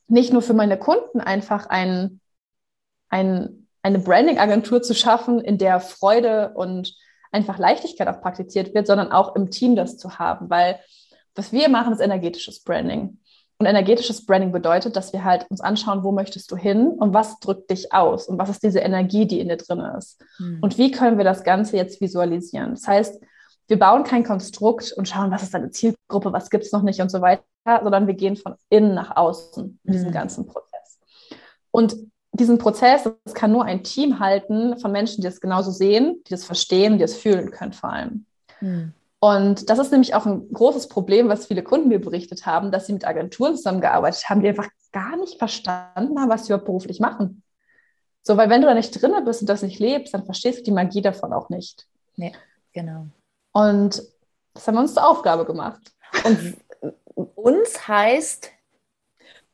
nicht 0.07 0.33
nur 0.33 0.41
für 0.41 0.53
meine 0.53 0.77
Kunden 0.77 1.19
einfach 1.21 1.67
ein 1.67 2.19
ein, 3.13 3.67
eine 3.83 3.99
Branding-Agentur 3.99 4.81
zu 4.81 4.95
schaffen, 4.95 5.39
in 5.39 5.59
der 5.59 5.79
Freude 5.79 6.53
und 6.55 6.95
einfach 7.33 7.57
Leichtigkeit 7.57 8.07
auch 8.07 8.21
praktiziert 8.21 8.73
wird, 8.73 8.87
sondern 8.87 9.11
auch 9.11 9.35
im 9.35 9.49
Team 9.49 9.75
das 9.75 9.97
zu 9.97 10.19
haben. 10.19 10.49
Weil 10.49 10.79
was 11.35 11.51
wir 11.51 11.69
machen, 11.69 11.93
ist 11.93 11.99
energetisches 11.99 12.63
Branding. 12.63 13.19
Und 13.59 13.65
energetisches 13.65 14.25
Branding 14.25 14.51
bedeutet, 14.51 14.95
dass 14.95 15.13
wir 15.13 15.23
halt 15.23 15.45
uns 15.49 15.61
anschauen, 15.61 16.03
wo 16.03 16.11
möchtest 16.11 16.51
du 16.51 16.57
hin 16.57 16.87
und 16.87 17.13
was 17.13 17.39
drückt 17.39 17.69
dich 17.69 17.93
aus 17.93 18.27
und 18.27 18.37
was 18.37 18.49
ist 18.49 18.63
diese 18.63 18.79
Energie, 18.79 19.25
die 19.25 19.39
in 19.39 19.47
dir 19.47 19.57
drin 19.57 19.79
ist. 19.97 20.21
Mhm. 20.39 20.59
Und 20.61 20.77
wie 20.77 20.91
können 20.91 21.17
wir 21.17 21.23
das 21.23 21.43
Ganze 21.43 21.77
jetzt 21.77 22.01
visualisieren? 22.01 22.71
Das 22.71 22.87
heißt, 22.87 23.21
wir 23.67 23.79
bauen 23.79 24.03
kein 24.03 24.23
Konstrukt 24.23 24.91
und 24.91 25.07
schauen, 25.07 25.31
was 25.31 25.43
ist 25.43 25.53
deine 25.53 25.71
Zielgruppe, 25.71 26.33
was 26.33 26.49
gibt 26.49 26.65
es 26.65 26.71
noch 26.71 26.83
nicht 26.83 26.99
und 26.99 27.09
so 27.09 27.21
weiter, 27.21 27.43
sondern 27.65 28.07
wir 28.07 28.15
gehen 28.15 28.35
von 28.35 28.55
innen 28.69 28.93
nach 28.93 29.15
außen 29.15 29.79
in 29.83 29.91
diesem 29.91 30.09
mhm. 30.09 30.13
ganzen 30.13 30.45
Prozess. 30.45 30.99
Und 31.71 31.95
diesen 32.33 32.57
Prozess, 32.57 33.03
das 33.25 33.33
kann 33.33 33.51
nur 33.51 33.63
ein 33.63 33.83
Team 33.83 34.19
halten 34.19 34.77
von 34.77 34.91
Menschen, 34.91 35.21
die 35.21 35.27
das 35.27 35.39
genauso 35.39 35.71
sehen, 35.71 36.21
die 36.27 36.31
das 36.31 36.43
verstehen, 36.43 36.93
die 36.93 37.03
das 37.03 37.15
fühlen 37.15 37.51
können 37.51 37.73
vor 37.73 37.91
allem. 37.91 38.25
Mhm. 38.59 38.93
Und 39.19 39.69
das 39.69 39.79
ist 39.79 39.91
nämlich 39.91 40.15
auch 40.15 40.25
ein 40.25 40.51
großes 40.51 40.89
Problem, 40.89 41.29
was 41.29 41.45
viele 41.45 41.63
Kunden 41.63 41.87
mir 41.87 42.01
berichtet 42.01 42.45
haben, 42.45 42.71
dass 42.71 42.87
sie 42.87 42.93
mit 42.93 43.07
Agenturen 43.07 43.55
zusammengearbeitet 43.55 44.29
haben, 44.29 44.41
die 44.41 44.49
einfach 44.49 44.67
gar 44.91 45.15
nicht 45.15 45.37
verstanden 45.37 46.19
haben, 46.19 46.29
was 46.29 46.45
sie 46.45 46.51
überhaupt 46.51 46.65
beruflich 46.65 46.99
machen. 46.99 47.41
So, 48.21 48.35
weil 48.35 48.49
wenn 48.49 48.61
du 48.61 48.67
da 48.67 48.73
nicht 48.73 49.01
drin 49.01 49.13
bist 49.23 49.41
und 49.41 49.47
das 49.47 49.61
nicht 49.61 49.79
lebst, 49.79 50.13
dann 50.13 50.25
verstehst 50.25 50.59
du 50.59 50.63
die 50.63 50.71
Magie 50.71 51.01
davon 51.01 51.33
auch 51.33 51.49
nicht. 51.49 51.87
Ja, 52.15 52.31
genau. 52.73 53.07
Und 53.53 54.01
das 54.53 54.67
haben 54.67 54.75
wir 54.75 54.81
uns 54.81 54.93
zur 54.93 55.07
Aufgabe 55.07 55.45
gemacht. 55.45 55.93
Und 56.25 56.57
uns 57.35 57.87
heißt? 57.87 58.49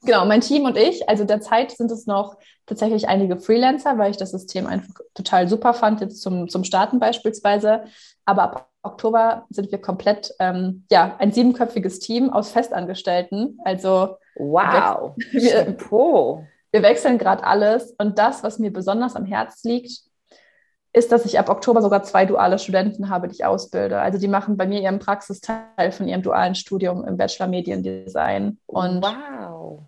Genau, 0.03 0.25
mein 0.25 0.41
Team 0.41 0.65
und 0.65 0.77
ich. 0.77 1.07
Also 1.09 1.25
derzeit 1.25 1.71
sind 1.71 1.91
es 1.91 2.05
noch 2.05 2.37
tatsächlich 2.65 3.07
einige 3.09 3.37
Freelancer, 3.37 3.97
weil 3.97 4.11
ich 4.11 4.17
das 4.17 4.31
System 4.31 4.65
einfach 4.65 4.93
total 5.13 5.47
super 5.49 5.73
fand, 5.73 6.01
jetzt 6.01 6.21
zum, 6.21 6.47
zum 6.47 6.63
Starten 6.63 6.99
beispielsweise. 6.99 7.83
Aber 8.25 8.43
ab 8.43 8.69
Oktober 8.81 9.45
sind 9.49 9.71
wir 9.71 9.81
komplett, 9.81 10.33
ähm, 10.39 10.85
ja, 10.89 11.15
ein 11.19 11.31
siebenköpfiges 11.31 11.99
Team 11.99 12.29
aus 12.29 12.51
Festangestellten. 12.51 13.59
Also 13.65 14.15
wow, 14.35 15.15
wir, 15.31 15.77
wir, 15.77 16.47
wir 16.71 16.83
wechseln 16.83 17.17
gerade 17.17 17.43
alles. 17.43 17.93
Und 17.97 18.17
das, 18.17 18.43
was 18.43 18.59
mir 18.59 18.71
besonders 18.71 19.15
am 19.15 19.25
Herz 19.25 19.63
liegt, 19.63 20.08
ist, 20.91 21.11
dass 21.11 21.25
ich 21.25 21.37
ab 21.37 21.49
Oktober 21.49 21.81
sogar 21.81 22.03
zwei 22.03 22.25
duale 22.25 22.57
Studenten 22.57 23.09
habe, 23.09 23.27
die 23.27 23.35
ich 23.35 23.45
ausbilde. 23.45 23.99
Also 23.99 24.17
die 24.17 24.27
machen 24.27 24.57
bei 24.57 24.65
mir 24.65 24.81
ihren 24.81 24.99
Praxisteil 24.99 25.91
von 25.91 26.07
ihrem 26.07 26.23
dualen 26.23 26.55
Studium 26.55 27.05
im 27.05 27.17
Bachelor 27.17 27.47
Mediendesign. 27.47 28.57
Und 28.65 29.03
wow. 29.03 29.83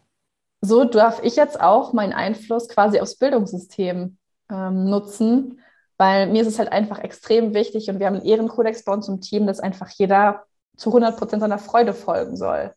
so 0.62 0.84
darf 0.84 1.24
ich 1.24 1.36
jetzt 1.36 1.60
auch 1.60 1.94
meinen 1.94 2.14
Einfluss 2.14 2.70
quasi 2.70 3.00
aufs 3.00 3.16
Bildungssystem 3.16 4.18
ähm, 4.52 4.90
nutzen, 4.90 5.60
weil 5.98 6.28
mir 6.28 6.44
ist 6.44 6.48
es 6.48 6.60
halt 6.60 6.72
einfach 6.72 7.00
extrem 7.00 7.54
wichtig 7.56 7.90
und 7.90 8.00
wir 8.00 8.06
haben 8.06 8.18
einen 8.18 8.26
Ehrenkodex 8.26 8.84
bei 8.84 8.94
uns 8.94 9.08
im 9.08 9.22
Team, 9.22 9.48
dass 9.48 9.60
einfach 9.60 9.90
jeder 9.90 10.44
zu 10.78 10.90
100 10.90 11.18
Prozent 11.18 11.42
seiner 11.42 11.60
Freude 11.60 11.94
folgen 11.94 12.38
soll. 12.38 12.74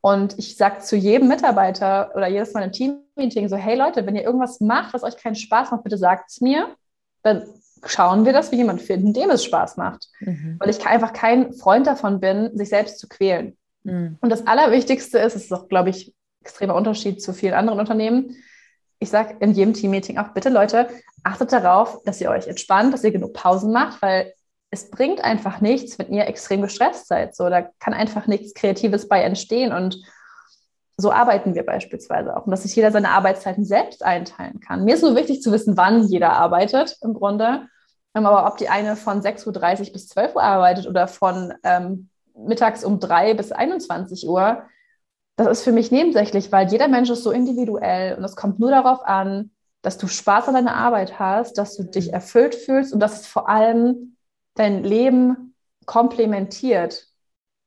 Und 0.00 0.38
ich 0.38 0.56
sage 0.56 0.80
zu 0.80 0.96
jedem 0.96 1.28
Mitarbeiter 1.28 2.10
oder 2.14 2.26
jedes 2.28 2.52
Mal 2.52 2.64
im 2.64 2.72
Teammeeting 2.72 3.48
so, 3.48 3.56
hey 3.56 3.76
Leute, 3.76 4.04
wenn 4.04 4.16
ihr 4.16 4.22
irgendwas 4.22 4.60
macht, 4.60 4.92
was 4.92 5.04
euch 5.04 5.16
keinen 5.16 5.36
Spaß 5.36 5.70
macht, 5.70 5.84
bitte 5.84 5.96
sagt 5.96 6.30
es 6.30 6.40
mir 6.40 6.74
dann 7.24 7.42
schauen 7.84 8.24
wir, 8.24 8.32
dass 8.32 8.50
wir 8.50 8.58
jemanden 8.58 8.82
finden, 8.82 9.12
dem 9.12 9.30
es 9.30 9.44
Spaß 9.44 9.76
macht. 9.76 10.08
Mhm. 10.20 10.56
Weil 10.58 10.70
ich 10.70 10.86
einfach 10.86 11.12
kein 11.12 11.52
Freund 11.52 11.86
davon 11.86 12.20
bin, 12.20 12.56
sich 12.56 12.68
selbst 12.68 12.98
zu 12.98 13.08
quälen. 13.08 13.56
Mhm. 13.82 14.18
Und 14.20 14.30
das 14.30 14.46
Allerwichtigste 14.46 15.18
ist, 15.18 15.34
es 15.34 15.44
ist 15.44 15.52
auch, 15.52 15.68
glaube 15.68 15.90
ich, 15.90 16.14
extremer 16.40 16.74
Unterschied 16.74 17.22
zu 17.22 17.32
vielen 17.32 17.54
anderen 17.54 17.80
Unternehmen. 17.80 18.36
Ich 18.98 19.10
sage 19.10 19.36
in 19.40 19.52
jedem 19.52 19.74
Teammeeting 19.74 20.18
auch, 20.18 20.28
bitte 20.28 20.50
Leute, 20.50 20.88
achtet 21.24 21.52
darauf, 21.52 22.02
dass 22.04 22.20
ihr 22.20 22.30
euch 22.30 22.46
entspannt, 22.46 22.92
dass 22.92 23.04
ihr 23.04 23.10
genug 23.10 23.32
Pausen 23.32 23.72
macht, 23.72 24.00
weil 24.02 24.32
es 24.70 24.90
bringt 24.90 25.22
einfach 25.22 25.60
nichts, 25.60 25.98
wenn 25.98 26.12
ihr 26.12 26.26
extrem 26.26 26.62
gestresst 26.62 27.06
seid. 27.06 27.34
So, 27.34 27.48
da 27.48 27.62
kann 27.78 27.94
einfach 27.94 28.26
nichts 28.26 28.54
Kreatives 28.54 29.08
bei 29.08 29.22
entstehen. 29.22 29.72
Und 29.72 30.02
so 30.96 31.10
arbeiten 31.10 31.54
wir 31.54 31.64
beispielsweise 31.64 32.36
auch. 32.36 32.46
Und 32.46 32.50
dass 32.50 32.62
sich 32.62 32.76
jeder 32.76 32.92
seine 32.92 33.10
Arbeitszeiten 33.10 33.64
selbst 33.64 34.04
einteilen 34.04 34.60
kann. 34.60 34.84
Mir 34.84 34.94
ist 34.94 35.02
nur 35.02 35.16
wichtig 35.16 35.42
zu 35.42 35.50
wissen, 35.52 35.76
wann 35.76 36.06
jeder 36.06 36.32
arbeitet 36.34 36.96
im 37.02 37.14
Grunde. 37.14 37.68
Ähm, 38.14 38.26
aber 38.26 38.46
ob 38.46 38.58
die 38.58 38.68
eine 38.68 38.96
von 38.96 39.20
6.30 39.20 39.86
Uhr 39.86 39.92
bis 39.92 40.08
12 40.08 40.36
Uhr 40.36 40.42
arbeitet 40.42 40.86
oder 40.86 41.08
von 41.08 41.52
ähm, 41.64 42.08
mittags 42.36 42.84
um 42.84 43.00
3 43.00 43.34
bis 43.34 43.52
21 43.52 44.28
Uhr, 44.28 44.62
das 45.36 45.48
ist 45.48 45.62
für 45.64 45.72
mich 45.72 45.90
nebensächlich, 45.90 46.52
weil 46.52 46.68
jeder 46.70 46.88
Mensch 46.88 47.10
ist 47.10 47.24
so 47.24 47.32
individuell 47.32 48.16
und 48.16 48.22
es 48.22 48.36
kommt 48.36 48.60
nur 48.60 48.70
darauf 48.70 49.04
an, 49.04 49.50
dass 49.82 49.98
du 49.98 50.06
Spaß 50.06 50.48
an 50.48 50.54
deiner 50.54 50.76
Arbeit 50.76 51.18
hast, 51.18 51.58
dass 51.58 51.76
du 51.76 51.84
dich 51.84 52.12
erfüllt 52.12 52.54
fühlst 52.54 52.92
und 52.92 53.00
dass 53.00 53.20
es 53.20 53.26
vor 53.26 53.48
allem 53.48 54.16
dein 54.54 54.84
Leben 54.84 55.54
komplementiert. 55.84 57.08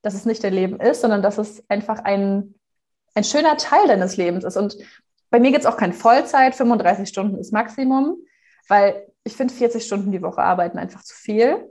Dass 0.02 0.14
es 0.14 0.26
nicht 0.26 0.44
dein 0.44 0.54
Leben 0.54 0.80
ist, 0.80 1.02
sondern 1.02 1.22
dass 1.22 1.38
es 1.38 1.64
einfach 1.70 2.00
ein, 2.00 2.56
ein 3.18 3.24
schöner 3.24 3.58
Teil 3.58 3.88
deines 3.88 4.16
Lebens 4.16 4.44
ist. 4.44 4.58
Und 4.58 4.78
bei 5.32 5.40
mir 5.40 5.52
gibt 5.52 5.62
es 5.62 5.66
auch 5.66 5.78
kein 5.78 5.92
Vollzeit, 5.92 6.54
35 6.54 7.10
Stunden 7.10 7.38
ist 7.40 7.52
Maximum, 7.52 8.18
weil 8.68 9.08
ich 9.24 9.36
finde 9.36 9.54
40 9.54 9.84
Stunden 9.84 10.12
die 10.12 10.22
Woche 10.22 10.42
arbeiten 10.42 10.78
einfach 10.78 11.04
zu 11.04 11.16
viel. 11.16 11.68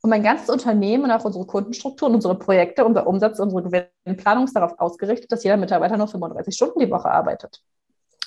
Und 0.00 0.10
mein 0.10 0.22
ganzes 0.22 0.48
Unternehmen 0.48 1.04
und 1.04 1.10
auch 1.10 1.24
unsere 1.24 1.46
Kundenstruktur 1.46 2.08
und 2.08 2.14
unsere 2.14 2.38
Projekte, 2.38 2.84
unser 2.84 3.06
Umsatz, 3.06 3.38
unsere 3.38 3.62
Gewinnplanung 3.62 4.44
ist 4.44 4.56
darauf 4.56 4.78
ausgerichtet, 4.78 5.30
dass 5.30 5.44
jeder 5.44 5.56
Mitarbeiter 5.56 5.96
nur 5.96 6.08
35 6.08 6.54
Stunden 6.54 6.80
die 6.80 6.90
Woche 6.90 7.10
arbeitet. 7.10 7.62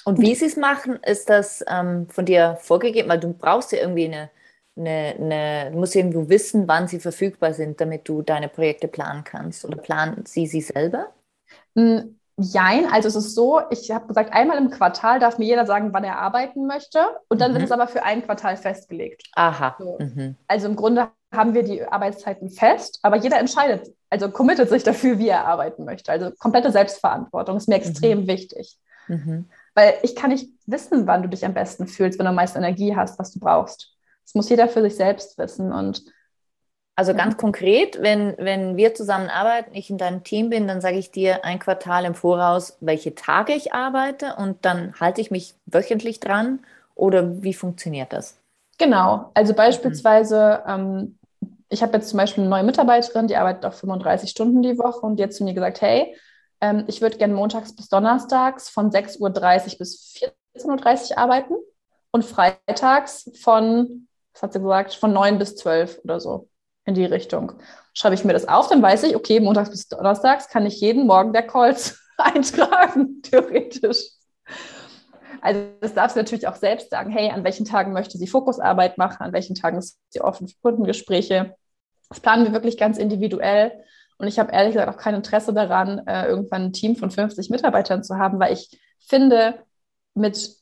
Und 0.05 0.19
wie 0.19 0.35
sie 0.35 0.45
es 0.45 0.55
machen, 0.55 0.99
ist 1.05 1.29
das 1.29 1.63
ähm, 1.67 2.07
von 2.09 2.25
dir 2.25 2.57
vorgegeben, 2.61 3.09
weil 3.09 3.19
du 3.19 3.33
brauchst 3.33 3.71
ja 3.71 3.79
irgendwie 3.79 4.05
eine, 4.05 4.29
eine, 4.77 5.15
eine, 5.19 5.71
du 5.71 5.79
musst 5.79 5.95
irgendwo 5.95 6.29
wissen, 6.29 6.67
wann 6.67 6.87
sie 6.87 6.99
verfügbar 6.99 7.53
sind, 7.53 7.81
damit 7.81 8.07
du 8.07 8.21
deine 8.21 8.47
Projekte 8.47 8.87
planen 8.87 9.23
kannst. 9.23 9.65
Oder 9.65 9.77
planen 9.77 10.25
sie 10.25 10.45
sie 10.45 10.61
selber? 10.61 11.13
Jein, 12.41 12.85
also 12.91 13.07
es 13.07 13.15
ist 13.15 13.35
so, 13.35 13.61
ich 13.69 13.91
habe 13.91 14.07
gesagt, 14.07 14.33
einmal 14.33 14.57
im 14.57 14.69
Quartal 14.69 15.19
darf 15.19 15.37
mir 15.37 15.45
jeder 15.45 15.65
sagen, 15.65 15.93
wann 15.93 16.03
er 16.03 16.19
arbeiten 16.19 16.65
möchte. 16.67 16.99
Und 17.27 17.41
dann 17.41 17.51
mhm. 17.51 17.55
wird 17.55 17.65
es 17.65 17.71
aber 17.71 17.87
für 17.87 18.03
ein 18.03 18.23
Quartal 18.23 18.57
festgelegt. 18.57 19.23
Aha. 19.35 19.75
So. 19.77 19.97
Mhm. 19.99 20.35
Also 20.47 20.67
im 20.67 20.75
Grunde 20.75 21.09
haben 21.33 21.53
wir 21.53 21.63
die 21.63 21.83
Arbeitszeiten 21.83 22.49
fest, 22.49 22.99
aber 23.03 23.17
jeder 23.17 23.39
entscheidet, 23.39 23.93
also 24.09 24.31
committet 24.31 24.69
sich 24.69 24.83
dafür, 24.83 25.19
wie 25.19 25.27
er 25.27 25.45
arbeiten 25.45 25.85
möchte. 25.85 26.11
Also 26.11 26.31
komplette 26.39 26.71
Selbstverantwortung 26.71 27.57
ist 27.57 27.67
mir 27.67 27.75
mhm. 27.75 27.81
extrem 27.81 28.21
mhm. 28.21 28.27
wichtig. 28.27 28.77
Weil 29.75 29.95
ich 30.03 30.15
kann 30.15 30.29
nicht 30.29 30.49
wissen, 30.67 31.07
wann 31.07 31.23
du 31.23 31.29
dich 31.29 31.45
am 31.45 31.53
besten 31.53 31.87
fühlst, 31.87 32.19
wenn 32.19 32.25
du 32.25 32.29
am 32.29 32.35
meisten 32.35 32.59
Energie 32.59 32.95
hast, 32.95 33.17
was 33.17 33.31
du 33.31 33.39
brauchst. 33.39 33.95
Das 34.23 34.35
muss 34.35 34.49
jeder 34.49 34.67
für 34.67 34.81
sich 34.81 34.95
selbst 34.95 35.37
wissen. 35.37 35.71
Und 35.71 36.03
also 36.99 37.13
ganz 37.13 37.37
konkret, 37.37 38.01
wenn, 38.01 38.35
wenn 38.37 38.75
wir 38.75 38.93
zusammenarbeiten, 38.93 39.73
ich 39.73 39.89
in 39.89 39.97
deinem 39.97 40.25
Team 40.25 40.49
bin, 40.49 40.67
dann 40.67 40.81
sage 40.81 40.97
ich 40.97 41.11
dir 41.11 41.45
ein 41.45 41.57
Quartal 41.57 42.03
im 42.03 42.13
Voraus, 42.13 42.75
welche 42.81 43.15
Tage 43.15 43.53
ich 43.53 43.71
arbeite 43.71 44.35
und 44.35 44.65
dann 44.65 44.93
halte 44.99 45.21
ich 45.21 45.31
mich 45.31 45.55
wöchentlich 45.65 46.19
dran 46.19 46.59
oder 46.95 47.41
wie 47.41 47.53
funktioniert 47.53 48.11
das? 48.11 48.37
Genau, 48.77 49.31
also 49.33 49.53
beispielsweise, 49.53 50.61
ähm, 50.67 51.17
ich 51.69 51.81
habe 51.81 51.93
jetzt 51.93 52.09
zum 52.09 52.17
Beispiel 52.17 52.43
eine 52.43 52.49
neue 52.49 52.63
Mitarbeiterin, 52.63 53.27
die 53.27 53.37
arbeitet 53.37 53.65
auch 53.65 53.75
35 53.75 54.29
Stunden 54.29 54.61
die 54.61 54.77
Woche 54.77 55.05
und 55.05 55.15
die 55.15 55.23
hat 55.23 55.31
zu 55.31 55.45
mir 55.45 55.53
gesagt, 55.53 55.79
hey, 55.79 56.13
ähm, 56.59 56.83
ich 56.87 56.99
würde 56.99 57.17
gerne 57.17 57.33
montags 57.33 57.73
bis 57.73 57.87
donnerstags 57.87 58.67
von 58.67 58.91
6.30 58.91 59.21
Uhr 59.21 59.29
bis 59.29 60.19
14.30 60.53 61.11
Uhr 61.11 61.17
arbeiten 61.17 61.53
und 62.11 62.25
freitags 62.25 63.31
von, 63.41 64.09
was 64.33 64.43
hat 64.43 64.51
sie 64.51 64.59
gesagt, 64.59 64.95
von 64.95 65.13
9 65.13 65.39
bis 65.39 65.55
12 65.55 66.01
oder 66.03 66.19
so 66.19 66.49
in 66.89 66.95
die 66.95 67.05
Richtung. 67.05 67.53
Schreibe 67.93 68.15
ich 68.15 68.25
mir 68.25 68.33
das 68.33 68.47
auf, 68.47 68.67
dann 68.67 68.81
weiß 68.81 69.03
ich, 69.03 69.15
okay, 69.15 69.39
montags 69.39 69.69
bis 69.69 69.87
donnerstags 69.87 70.49
kann 70.49 70.65
ich 70.65 70.81
jeden 70.81 71.07
Morgen 71.07 71.31
der 71.31 71.43
Calls 71.43 71.99
eintragen, 72.17 73.21
theoretisch. 73.23 74.09
Also 75.41 75.61
das 75.79 75.93
darf 75.93 76.11
sie 76.11 76.19
natürlich 76.19 76.47
auch 76.47 76.55
selbst 76.55 76.89
sagen, 76.89 77.11
hey, 77.11 77.29
an 77.29 77.45
welchen 77.45 77.65
Tagen 77.65 77.93
möchte 77.93 78.17
sie 78.17 78.27
Fokusarbeit 78.27 78.97
machen, 78.97 79.23
an 79.23 79.31
welchen 79.31 79.55
Tagen 79.55 79.77
ist 79.77 79.97
sie 80.09 80.19
offen 80.19 80.49
für 80.49 80.55
Kundengespräche. 80.61 81.55
Das 82.09 82.19
planen 82.19 82.43
wir 82.43 82.51
wirklich 82.51 82.77
ganz 82.77 82.97
individuell. 82.97 83.71
Und 84.17 84.27
ich 84.27 84.37
habe 84.37 84.51
ehrlich 84.51 84.73
gesagt 84.73 84.93
auch 84.93 85.01
kein 85.01 85.15
Interesse 85.15 85.53
daran, 85.53 86.05
äh, 86.05 86.27
irgendwann 86.27 86.63
ein 86.63 86.73
Team 86.73 86.97
von 86.97 87.09
50 87.09 87.49
Mitarbeitern 87.49 88.03
zu 88.03 88.17
haben, 88.17 88.37
weil 88.39 88.51
ich 88.51 88.77
finde, 88.99 89.63
mit, 90.13 90.57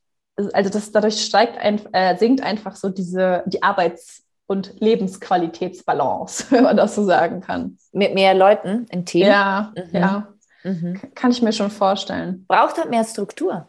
also 0.54 0.70
das 0.70 0.92
dadurch 0.92 1.26
steigt 1.26 1.58
ein, 1.58 1.82
äh, 1.94 2.16
sinkt 2.18 2.44
einfach 2.44 2.76
so 2.76 2.90
diese, 2.90 3.44
die 3.48 3.64
Arbeits- 3.64 4.27
und 4.48 4.80
Lebensqualitätsbalance, 4.80 6.46
wenn 6.52 6.64
man 6.64 6.78
das 6.78 6.96
so 6.96 7.04
sagen 7.04 7.42
kann. 7.42 7.78
Mit 7.92 8.14
mehr 8.14 8.34
Leuten 8.34 8.88
im 8.90 9.06
Team? 9.06 9.28
Ja, 9.28 9.74
mhm. 9.76 9.96
ja. 9.96 10.28
Mhm. 10.64 11.00
Kann 11.14 11.32
ich 11.32 11.42
mir 11.42 11.54
schon 11.54 11.70
vorstellen. 11.70 12.46
Braucht 12.48 12.78
halt 12.78 12.90
mehr 12.90 13.04
Struktur. 13.04 13.68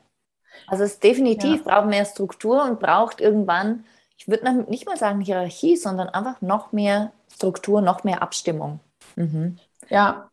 Also 0.67 0.85
es 0.85 0.99
definitiv 0.99 1.65
ja. 1.65 1.75
braucht 1.75 1.89
mehr 1.89 2.05
Struktur 2.05 2.65
und 2.65 2.81
braucht 2.81 3.21
irgendwann, 3.21 3.85
ich 4.17 4.29
würde 4.29 4.65
nicht 4.69 4.87
mal 4.87 4.97
sagen 4.97 5.21
Hierarchie, 5.21 5.77
sondern 5.77 6.09
einfach 6.09 6.41
noch 6.41 6.73
mehr 6.73 7.13
Struktur, 7.33 7.81
noch 7.81 8.05
mehr 8.05 8.23
Abstimmung. 8.23 8.81
Mhm. 9.17 9.59
Ja. 9.89 10.29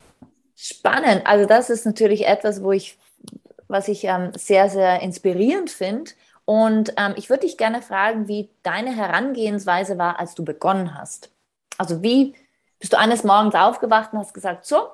Spannend. 0.56 1.26
Also 1.26 1.46
das 1.46 1.70
ist 1.70 1.86
natürlich 1.86 2.28
etwas, 2.28 2.64
wo 2.64 2.72
ich, 2.72 2.98
was 3.68 3.88
ich 3.88 4.06
ähm, 4.06 4.32
sehr, 4.36 4.70
sehr 4.70 5.02
inspirierend 5.02 5.70
finde 5.70 6.12
Und 6.46 6.94
ähm, 6.98 7.14
ich 7.16 7.30
würde 7.30 7.46
dich 7.46 7.58
gerne 7.58 7.82
fragen, 7.82 8.28
wie 8.28 8.50
deine 8.64 8.96
Herangehensweise 8.96 9.98
war, 9.98 10.20
als 10.20 10.36
du 10.36 10.46
begonnen 10.46 10.98
hast. 10.98 11.32
Also 11.78 12.04
wie 12.04 12.36
bist 12.80 12.94
du 12.94 13.00
eines 13.00 13.24
Morgens 13.24 13.56
aufgewacht 13.56 14.14
und 14.14 14.20
hast 14.20 14.34
gesagt, 14.34 14.66
so, 14.66 14.88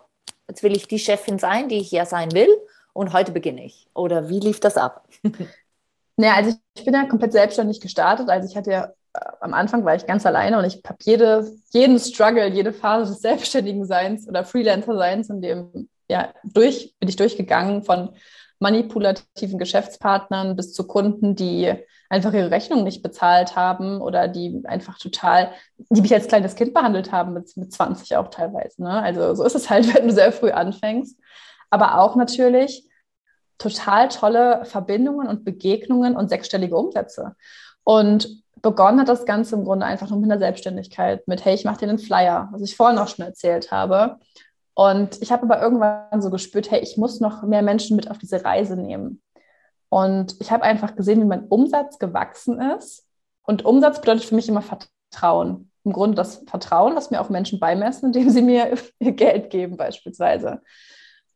jetzt 0.48 0.64
will 0.64 0.76
ich 0.76 0.88
die 0.88 1.00
Chefin 1.00 1.40
sein, 1.40 1.68
die 1.68 1.80
ich 1.80 1.92
ja 1.92 2.06
sein 2.06 2.32
will 2.32 2.50
und 2.94 3.14
heute 3.14 3.32
beginne 3.32 3.66
ich. 3.66 3.88
Oder 3.94 4.30
wie 4.30 4.40
lief 4.40 4.60
das 4.60 4.78
ab? 4.78 5.08
Naja, 6.18 6.36
also 6.36 6.56
ich 6.76 6.86
bin 6.86 6.94
ja 6.94 7.06
komplett 7.06 7.32
selbstständig 7.32 7.82
gestartet. 7.82 8.30
Also 8.30 8.48
ich 8.48 8.56
hatte 8.56 8.70
ja 8.70 8.94
äh, 9.14 9.20
am 9.40 9.54
Anfang 9.54 9.86
war 9.86 9.96
ich 9.96 10.06
ganz 10.06 10.26
alleine 10.26 10.58
und 10.60 10.66
ich 10.66 10.82
habe 10.86 10.98
jede, 11.02 11.52
jeden 11.72 12.00
Struggle, 12.00 12.48
jede 12.48 12.74
Phase 12.74 13.14
des 13.14 13.22
selbstständigen 13.22 13.86
Seins 13.86 14.28
oder 14.28 14.46
Freelancer-Seins, 14.46 15.30
in 15.30 15.42
dem 15.42 15.90
ja 16.10 16.34
durch, 16.44 16.94
bin 17.00 17.10
ich 17.10 17.16
durchgegangen 17.16 17.84
von 17.84 18.14
manipulativen 18.62 19.60
Geschäftspartnern 19.60 20.56
bis 20.56 20.74
zu 20.74 20.86
Kunden, 20.88 21.36
die 21.36 21.74
einfach 22.10 22.34
ihre 22.34 22.52
Rechnung 22.52 22.84
nicht 22.84 23.02
bezahlt 23.02 23.56
haben 23.56 24.02
oder 24.02 24.28
die 24.28 24.62
einfach 24.66 24.98
total, 25.00 25.52
die 25.90 26.02
mich 26.02 26.14
als 26.14 26.28
kleines 26.28 26.56
Kind 26.56 26.74
behandelt 26.74 27.12
haben, 27.12 27.34
mit, 27.34 27.56
mit 27.58 27.74
20 27.74 28.18
auch 28.18 28.30
teilweise. 28.30 28.84
Ne? 28.84 29.02
Also 29.02 29.34
so 29.34 29.44
ist 29.44 29.56
es 29.56 29.70
halt, 29.70 29.94
wenn 29.96 30.08
du 30.08 30.14
sehr 30.14 30.32
früh 30.32 30.52
anfängst. 30.52 31.20
Aber 31.70 32.00
auch 32.00 32.16
natürlich 32.16 32.88
total 33.58 34.10
tolle 34.10 34.66
Verbindungen 34.66 35.28
und 35.28 35.46
Begegnungen 35.46 36.16
und 36.16 36.30
sechsstellige 36.30 36.76
Umsätze. 36.76 37.36
Und 37.84 38.44
begonnen 38.62 39.00
hat 39.00 39.10
das 39.10 39.26
Ganze 39.26 39.56
im 39.56 39.64
Grunde 39.64 39.86
einfach 39.86 40.10
nur 40.10 40.20
mit 40.20 40.30
einer 40.30 40.40
Selbstständigkeit, 40.40 41.28
mit, 41.28 41.46
hey, 41.46 41.56
ich 41.56 41.66
mache 41.66 41.80
dir 41.80 41.90
einen 41.90 42.00
Flyer, 42.00 42.50
was 42.52 42.62
ich 42.62 42.76
vorhin 42.76 43.00
auch 43.00 43.08
schon 43.08 43.26
erzählt 43.26 43.72
habe. 43.72 44.18
Und 44.74 45.22
ich 45.22 45.32
habe 45.32 45.44
aber 45.44 45.62
irgendwann 45.62 46.22
so 46.22 46.30
gespürt, 46.30 46.72
hey, 46.72 46.80
ich 46.80 46.98
muss 46.98 47.20
noch 47.20 47.44
mehr 47.44 47.62
Menschen 47.62 47.96
mit 47.96 48.10
auf 48.10 48.18
diese 48.18 48.44
Reise 48.44 48.76
nehmen. 48.76 49.22
Und 49.90 50.36
ich 50.40 50.52
habe 50.52 50.64
einfach 50.64 50.96
gesehen, 50.96 51.20
wie 51.22 51.26
mein 51.26 51.48
Umsatz 51.48 52.00
gewachsen 52.00 52.62
ist. 52.62 53.06
Und 53.44 53.66
Umsatz 53.66 54.00
bedeutet 54.00 54.24
für 54.24 54.36
mich 54.36 54.48
immer 54.48 54.62
Vertrauen. 54.62 55.70
Im 55.84 55.94
Grunde 55.94 56.16
das 56.16 56.44
Vertrauen, 56.48 56.96
was 56.96 57.12
mir 57.12 57.20
auch 57.20 57.30
Menschen 57.30 57.60
beimessen, 57.60 58.08
indem 58.08 58.30
sie 58.30 58.42
mir 58.42 58.78
ihr 59.00 59.12
Geld 59.12 59.50
geben 59.50 59.78
beispielsweise. 59.78 60.62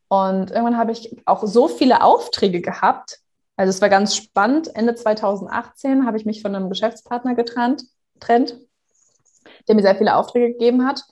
Und 0.08 0.52
irgendwann 0.52 0.78
habe 0.78 0.92
ich 0.92 1.16
auch 1.26 1.44
so 1.46 1.68
viele 1.68 2.04
Aufträge 2.04 2.62
gehabt. 2.62 3.20
Also 3.58 3.70
es 3.72 3.82
war 3.82 3.90
ganz 3.90 4.16
spannend. 4.16 4.74
Ende 4.76 4.96
2018 4.96 6.06
habe 6.06 6.18
ich 6.18 6.26
mich 6.26 6.42
von 6.42 6.56
einem 6.56 6.70
Geschäftspartner 6.70 7.36
getrennt, 7.36 7.84
trennt, 8.20 8.58
der 9.68 9.76
mir 9.76 9.82
sehr 9.82 9.96
viele 9.96 10.16
Aufträge 10.16 10.54
gegeben 10.54 10.86
hat. 10.86 11.04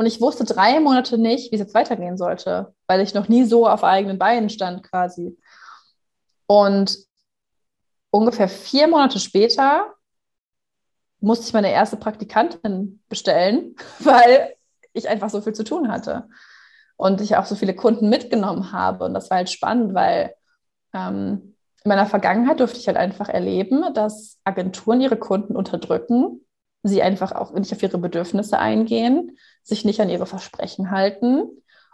Und 0.00 0.06
ich 0.06 0.22
wusste 0.22 0.44
drei 0.44 0.80
Monate 0.80 1.18
nicht, 1.18 1.52
wie 1.52 1.56
es 1.56 1.60
jetzt 1.60 1.74
weitergehen 1.74 2.16
sollte, 2.16 2.74
weil 2.86 3.02
ich 3.02 3.12
noch 3.12 3.28
nie 3.28 3.44
so 3.44 3.68
auf 3.68 3.84
eigenen 3.84 4.18
Beinen 4.18 4.48
stand 4.48 4.82
quasi. 4.82 5.36
Und 6.46 6.96
ungefähr 8.08 8.48
vier 8.48 8.88
Monate 8.88 9.18
später 9.18 9.92
musste 11.20 11.44
ich 11.46 11.52
meine 11.52 11.70
erste 11.70 11.98
Praktikantin 11.98 13.02
bestellen, 13.10 13.76
weil 13.98 14.54
ich 14.94 15.06
einfach 15.06 15.28
so 15.28 15.42
viel 15.42 15.52
zu 15.52 15.64
tun 15.64 15.92
hatte 15.92 16.30
und 16.96 17.20
ich 17.20 17.36
auch 17.36 17.44
so 17.44 17.54
viele 17.54 17.76
Kunden 17.76 18.08
mitgenommen 18.08 18.72
habe. 18.72 19.04
Und 19.04 19.12
das 19.12 19.28
war 19.28 19.36
halt 19.36 19.50
spannend, 19.50 19.92
weil 19.92 20.34
ähm, 20.94 21.56
in 21.84 21.88
meiner 21.90 22.06
Vergangenheit 22.06 22.60
durfte 22.60 22.78
ich 22.78 22.86
halt 22.86 22.96
einfach 22.96 23.28
erleben, 23.28 23.92
dass 23.92 24.40
Agenturen 24.44 25.02
ihre 25.02 25.18
Kunden 25.18 25.56
unterdrücken, 25.56 26.40
sie 26.82 27.02
einfach 27.02 27.32
auch 27.32 27.52
nicht 27.52 27.70
auf 27.74 27.82
ihre 27.82 27.98
Bedürfnisse 27.98 28.58
eingehen, 28.58 29.36
sich 29.62 29.84
nicht 29.84 30.00
an 30.00 30.10
ihre 30.10 30.26
Versprechen 30.26 30.90
halten 30.90 31.44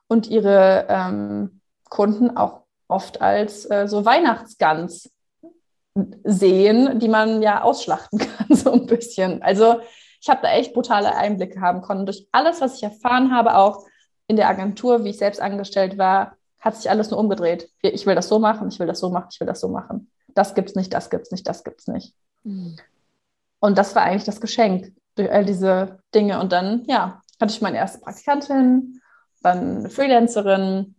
und 0.09 0.29
ihre 0.29 0.87
ähm, 0.89 1.61
Kunden 1.89 2.37
auch 2.37 2.63
oft 2.89 3.21
als 3.21 3.69
äh, 3.71 3.89
so 3.89 4.05
Weihnachtsgans 4.05 5.11
sehen, 6.25 6.99
die 6.99 7.09
man 7.09 7.43
ja 7.43 7.63
ausschlachten 7.63 8.19
kann, 8.19 8.55
so 8.57 8.73
ein 8.73 8.87
bisschen. 8.87 9.43
Also 9.43 9.81
ich 10.21 10.29
habe 10.29 10.43
da 10.43 10.51
echt 10.53 10.75
brutale 10.75 11.15
Einblicke 11.15 11.61
haben 11.61 11.83
können. 11.83 12.07
Durch 12.07 12.27
alles, 12.33 12.61
was 12.61 12.77
ich 12.77 12.83
erfahren 12.83 13.35
habe, 13.35 13.57
auch 13.57 13.85
in 14.27 14.37
der 14.37 14.49
Agentur, 14.49 15.05
wie 15.05 15.11
ich 15.11 15.19
selbst 15.19 15.41
angestellt 15.41 15.99
war, 15.99 16.37
hat 16.59 16.77
sich 16.77 16.91
alles 16.91 17.11
nur 17.11 17.21
umgedreht. 17.21 17.71
Ich 17.83 18.07
will 18.07 18.15
das 18.15 18.29
so 18.29 18.39
machen, 18.39 18.69
ich 18.69 18.79
will 18.81 18.87
das 18.87 18.99
so 18.99 19.11
machen, 19.11 19.29
ich 19.31 19.41
will 19.41 19.47
das 19.47 19.61
so 19.61 19.69
machen. 19.69 20.11
Das 20.35 20.55
gibt's 20.55 20.75
nicht, 20.75 20.93
das 20.93 21.11
gibt's 21.11 21.31
nicht, 21.31 21.47
das 21.49 21.65
gibt's 21.65 21.87
nicht. 21.87 22.13
Mhm. 22.43 22.77
Und 23.61 23.79
das 23.79 23.95
war 23.95 24.03
eigentlich 24.03 24.25
das 24.25 24.41
Geschenk 24.41 24.93
durch 25.15 25.31
all 25.31 25.45
diese 25.45 25.99
Dinge. 26.15 26.41
Und 26.41 26.53
dann, 26.53 26.85
ja, 26.87 27.23
hatte 27.41 27.53
ich 27.53 27.61
meine 27.61 27.79
erste 27.79 27.99
Praktikantin, 27.99 29.01
dann 29.43 29.79
eine 29.79 29.91
Freelancerin. 29.91 30.95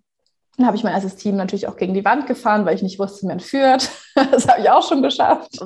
Dann 0.57 0.65
habe 0.65 0.75
ich 0.75 0.83
mein 0.83 0.93
erstes 0.93 1.15
Team 1.15 1.35
natürlich 1.35 1.67
auch 1.67 1.77
gegen 1.77 1.93
die 1.93 2.05
Wand 2.05 2.25
gefahren, 2.25 2.65
weil 2.65 2.75
ich 2.75 2.81
nicht 2.81 2.97
wusste, 2.99 3.23
wie 3.23 3.27
man 3.27 3.39
führt. 3.39 3.89
Das 4.31 4.47
habe 4.47 4.61
ich 4.61 4.69
auch 4.71 4.81
schon 4.81 5.03
geschafft. 5.03 5.59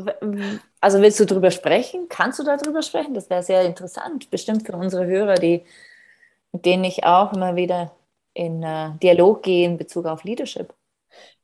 Also 0.82 1.02
willst 1.02 1.18
du 1.22 1.26
darüber 1.26 1.52
sprechen? 1.52 2.08
Kannst 2.10 2.38
du 2.38 2.44
darüber 2.44 2.82
sprechen? 2.82 3.14
Das 3.14 3.30
wäre 3.30 3.44
sehr 3.44 3.64
interessant, 3.64 4.30
bestimmt 4.30 4.68
für 4.68 4.74
unsere 4.74 5.06
Hörer, 5.06 5.36
die 5.36 5.64
mit 6.52 6.66
denen 6.66 6.84
ich 6.84 7.06
auch 7.06 7.34
immer 7.34 7.56
wieder 7.56 7.92
in 8.34 8.64
uh, 8.64 8.98
Dialog 9.02 9.44
gehe 9.44 9.66
in 9.66 9.78
Bezug 9.78 10.06
auf 10.06 10.24
Leadership. 10.24 10.74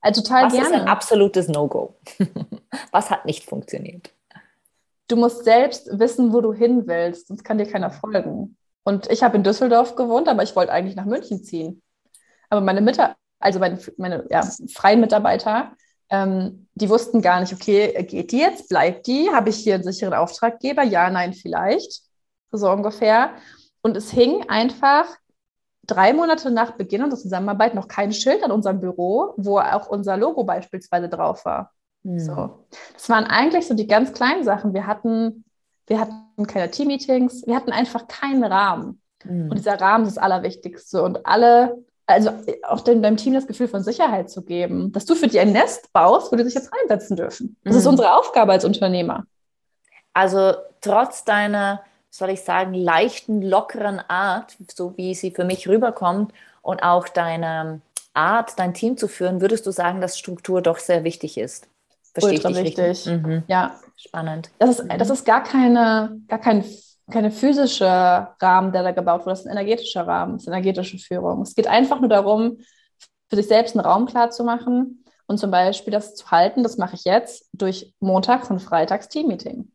Also 0.02 0.22
total 0.22 0.46
Was 0.46 0.54
gerne. 0.54 0.68
ist 0.68 0.74
ein 0.74 0.88
absolutes 0.88 1.48
No-Go? 1.48 1.96
Was 2.92 3.10
hat 3.10 3.26
nicht 3.26 3.44
funktioniert? 3.44 4.14
Du 5.08 5.16
musst 5.16 5.46
selbst 5.46 5.88
wissen, 5.98 6.34
wo 6.34 6.42
du 6.42 6.54
hin 6.54 6.84
willst, 6.86 7.28
sonst 7.28 7.44
kann 7.44 7.58
dir 7.58 7.66
keiner 7.66 7.92
folgen. 7.92 8.58
Und 8.88 9.12
ich 9.12 9.22
habe 9.22 9.36
in 9.36 9.44
Düsseldorf 9.44 9.98
gewohnt, 9.98 10.30
aber 10.30 10.44
ich 10.44 10.56
wollte 10.56 10.72
eigentlich 10.72 10.96
nach 10.96 11.04
München 11.04 11.44
ziehen. 11.44 11.82
Aber 12.50 12.62
meine 12.62 12.80
Mitarbeiter, 12.80 13.18
also 13.38 13.60
meine, 13.60 13.78
meine 13.98 14.26
ja, 14.30 14.44
freien 14.74 15.02
Mitarbeiter, 15.02 15.74
ähm, 16.10 16.70
die 16.74 16.88
wussten 16.88 17.22
gar 17.22 17.42
nicht, 17.42 17.52
okay, 17.52 18.02
geht 18.06 18.32
die 18.32 18.38
jetzt, 18.38 18.70
bleibt 18.70 19.08
die? 19.08 19.30
Habe 19.30 19.50
ich 19.50 19.58
hier 19.58 19.76
einen 19.76 19.84
sicheren 19.84 20.14
Auftraggeber? 20.14 20.84
Ja, 20.84 21.10
nein, 21.10 21.34
vielleicht. 21.34 22.02
So 22.54 22.72
ungefähr. 22.72 23.32
Und 23.82 23.98
es 23.98 24.10
hing 24.10 24.48
einfach 24.48 25.08
drei 25.86 26.14
Monate 26.14 26.50
nach 26.50 26.78
Beginn 26.78 27.04
unserer 27.04 27.20
Zusammenarbeit 27.20 27.76
noch 27.76 27.90
kein 27.90 28.14
Schild 28.14 28.42
an 28.42 28.52
unserem 28.52 28.80
Büro, 28.80 29.34
wo 29.36 29.60
auch 29.60 29.90
unser 29.90 30.16
Logo 30.16 30.46
beispielsweise 30.46 31.10
drauf 31.10 31.44
war. 31.44 31.74
Mhm. 32.04 32.20
So. 32.20 32.66
Das 32.94 33.10
waren 33.10 33.26
eigentlich 33.26 33.68
so 33.68 33.74
die 33.74 33.88
ganz 33.88 34.14
kleinen 34.14 34.46
Sachen. 34.46 34.74
Wir 34.74 34.88
hatten, 34.88 35.44
wir 35.88 36.00
hatten 36.00 36.46
keine 36.48 36.70
Team-Meetings, 36.70 37.48
wir 37.48 37.56
hatten 37.56 37.72
einfach 37.72 38.08
keinen 38.08 38.44
Rahmen. 38.44 39.02
Mhm. 39.24 39.50
Und 39.50 39.58
dieser 39.58 39.80
Rahmen 39.80 40.06
ist 40.06 40.18
das 40.18 40.24
Allerwichtigste. 40.24 41.02
Und 41.02 41.26
alle, 41.26 41.84
also 42.06 42.32
auch 42.64 42.82
deinem 42.82 43.18
Team 43.18 43.34
das 43.34 43.48
Gefühl 43.48 43.68
von 43.68 43.84
Sicherheit 43.84 44.30
zu 44.30 44.44
geben, 44.44 44.92
dass 44.92 45.06
du 45.06 45.16
für 45.16 45.28
dich 45.28 45.40
ein 45.40 45.52
Nest 45.52 45.92
baust, 45.94 46.32
wo 46.32 46.36
die 46.36 46.44
sich 46.44 46.54
jetzt 46.54 46.72
reinsetzen 46.74 47.18
dürfen. 47.18 47.58
Das 47.64 47.74
mhm. 47.74 47.80
ist 47.80 47.88
unsere 47.88 48.16
Aufgabe 48.16 48.52
als 48.52 48.66
Unternehmer. 48.66 49.26
Also 50.14 50.54
trotz 50.82 51.24
deiner 51.24 51.82
soll 52.10 52.32
ich 52.32 52.42
sagen, 52.42 52.74
leichten, 52.74 53.42
lockeren 53.42 54.00
Art, 54.00 54.58
so 54.74 54.98
wie 54.98 55.14
sie 55.14 55.32
für 55.32 55.46
mich 55.46 55.68
rüberkommt 55.68 56.34
und 56.62 56.82
auch 56.82 57.08
deine 57.08 57.82
Art, 58.14 58.58
dein 58.58 58.74
Team 58.74 58.98
zu 58.98 59.08
führen, 59.08 59.42
würdest 59.42 59.68
du 59.68 59.72
sagen, 59.72 60.02
dass 60.02 60.18
Struktur 60.18 60.62
doch 60.62 60.80
sehr 60.80 61.04
wichtig 61.04 61.38
ist? 61.38 61.68
Verstehe 62.14 62.34
Ultra 62.34 62.50
ich 62.50 62.58
wichtig. 62.58 63.06
Mhm. 63.06 63.44
Ja. 63.48 63.80
Spannend. 63.98 64.52
Das 64.60 64.80
ist, 64.80 64.88
das 64.98 65.10
ist 65.10 65.26
gar 65.26 65.44
keine, 65.44 66.22
gar 66.28 66.40
kein 66.40 66.64
keine 67.10 67.32
physische 67.32 67.86
Rahmen, 67.86 68.72
der 68.72 68.84
da 68.84 68.92
gebaut 68.92 69.22
wurde, 69.22 69.32
das 69.32 69.42
ist 69.42 69.48
ein 69.48 69.54
energetischer 69.54 70.06
Rahmen, 70.06 70.34
das 70.34 70.44
ist 70.44 70.48
energetische 70.48 70.98
Führung. 70.98 71.42
Es 71.42 71.56
geht 71.56 71.68
einfach 71.68 72.00
nur 72.00 72.10
darum, 72.10 72.58
für 73.30 73.36
sich 73.36 73.48
selbst 73.48 73.76
einen 73.76 73.86
Raum 73.86 74.06
klar 74.06 74.30
zu 74.30 74.44
machen 74.44 75.06
und 75.26 75.38
zum 75.38 75.52
Beispiel 75.52 75.92
das 75.92 76.16
zu 76.16 76.32
halten, 76.32 76.64
das 76.64 76.78
mache 76.78 76.96
ich 76.96 77.06
jetzt 77.06 77.50
durch 77.54 77.94
Montags- 78.00 78.50
und 78.50 78.60
Freitags 78.60 79.08
Teammeeting. 79.10 79.72